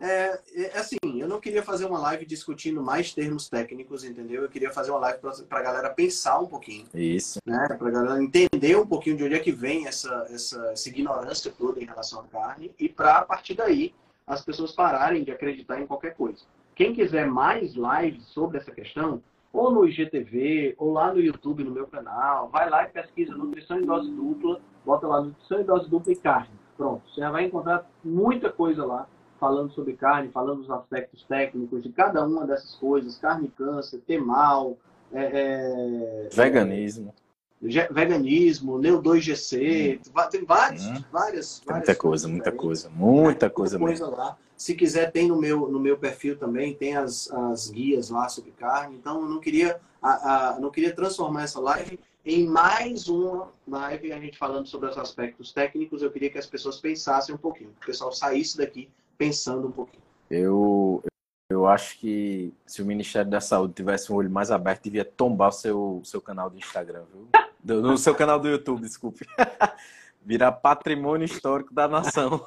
[0.00, 4.42] é, é, assim, eu não queria fazer uma live discutindo mais termos técnicos, entendeu?
[4.42, 6.86] Eu queria fazer uma live para a galera pensar um pouquinho.
[6.94, 7.38] Isso.
[7.44, 7.66] Né?
[7.68, 11.52] Para a galera entender um pouquinho de onde é que vem essa, essa, essa ignorância
[11.56, 13.94] toda em relação à carne e para, a partir daí,
[14.26, 16.44] as pessoas pararem de acreditar em qualquer coisa.
[16.74, 19.22] Quem quiser mais lives sobre essa questão,
[19.52, 23.78] ou no IGTV, ou lá no YouTube, no meu canal, vai lá e pesquisa Nutrição
[23.78, 26.58] em Dose Dupla, bota lá Nutrição em Dose Dupla e Carne.
[26.76, 29.06] Pronto, você já vai encontrar muita coisa lá
[29.40, 34.20] falando sobre carne, falando dos aspectos técnicos de cada uma dessas coisas, carne câncer, ter
[34.20, 34.76] mal,
[35.10, 37.14] é, é, veganismo.
[37.62, 40.28] É, veganismo, Neo2GC, hum.
[40.30, 41.04] tem vários, hum.
[41.10, 41.64] várias, várias.
[41.66, 44.36] Muita coisa, muita coisa, muita coisa, coisa lá.
[44.56, 48.50] Se quiser, tem no meu, no meu perfil também, tem as, as guias lá sobre
[48.52, 48.96] carne.
[48.96, 54.12] Então, eu não queria, a, a, não queria transformar essa live em mais uma live,
[54.12, 56.02] a gente falando sobre os aspectos técnicos.
[56.02, 58.90] Eu queria que as pessoas pensassem um pouquinho, que o pessoal saísse daqui
[59.20, 60.02] pensando um pouquinho.
[60.30, 61.02] Eu,
[61.50, 65.50] eu acho que se o Ministério da Saúde tivesse um olho mais aberto, devia tombar
[65.50, 67.28] o seu, seu canal do Instagram, viu?
[67.62, 69.26] Do, no seu canal do YouTube, desculpe.
[70.24, 72.42] Virar patrimônio histórico da nação.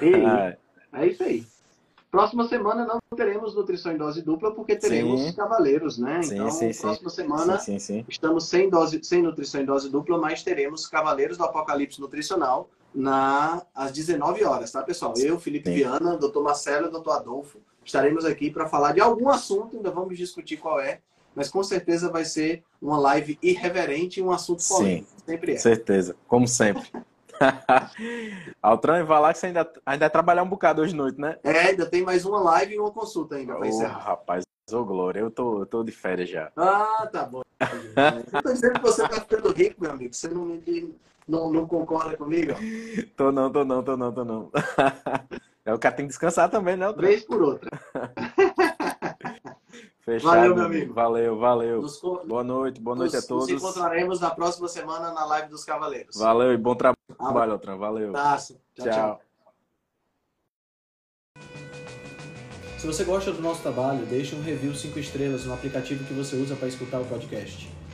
[0.00, 0.22] Ei,
[0.94, 1.44] é isso aí.
[2.12, 5.32] Próxima semana não teremos nutrição em dose dupla porque teremos sim.
[5.32, 6.22] cavaleiros, né?
[6.22, 7.60] Sim, então, sim, próxima semana
[8.08, 13.62] estamos sem, dose, sem nutrição em dose dupla, mas teremos cavaleiros do apocalipse nutricional na,
[13.74, 15.14] às 19 horas, tá, pessoal?
[15.16, 15.76] Eu, Felipe Sim.
[15.76, 20.16] Viana, doutor Marcelo e doutor Adolfo estaremos aqui para falar de algum assunto, ainda vamos
[20.16, 21.00] discutir qual é,
[21.34, 25.08] mas com certeza vai ser uma live irreverente e um assunto polêmico.
[25.10, 25.56] Sim, sempre é.
[25.56, 26.90] certeza, como sempre.
[28.62, 31.36] Altran, vai lá que você ainda, ainda vai trabalhar um bocado hoje noite, né?
[31.42, 33.98] É, ainda tem mais uma live e uma consulta ainda para encerrar.
[33.98, 36.52] Rapaz, ô Glória, eu tô, eu tô de férias já.
[36.56, 37.42] Ah, tá bom.
[38.32, 40.14] eu tô dizendo que você tá ficando rico, meu amigo.
[40.14, 40.46] Você não,
[41.26, 42.52] não, não concorda comigo?
[43.16, 44.50] Tô não, tô não, tô não, tô não.
[45.66, 46.92] É, o cara tem que descansar também, né?
[46.92, 47.70] Vez por outra.
[50.04, 50.34] Fechado.
[50.34, 50.92] Valeu, meu amigo.
[50.92, 51.80] Valeu, valeu.
[51.80, 53.48] Nos, boa noite, boa noite nos, a todos.
[53.48, 56.18] Nos encontraremos na próxima semana na live dos Cavaleiros.
[56.18, 57.78] Valeu e bom trabalho, Altran.
[57.78, 58.12] Valeu.
[58.12, 58.36] Tchau,
[58.74, 58.92] tchau.
[58.92, 59.20] tchau.
[62.76, 66.36] Se você gosta do nosso trabalho, deixe um review 5 estrelas no aplicativo que você
[66.36, 67.66] usa para escutar o podcast.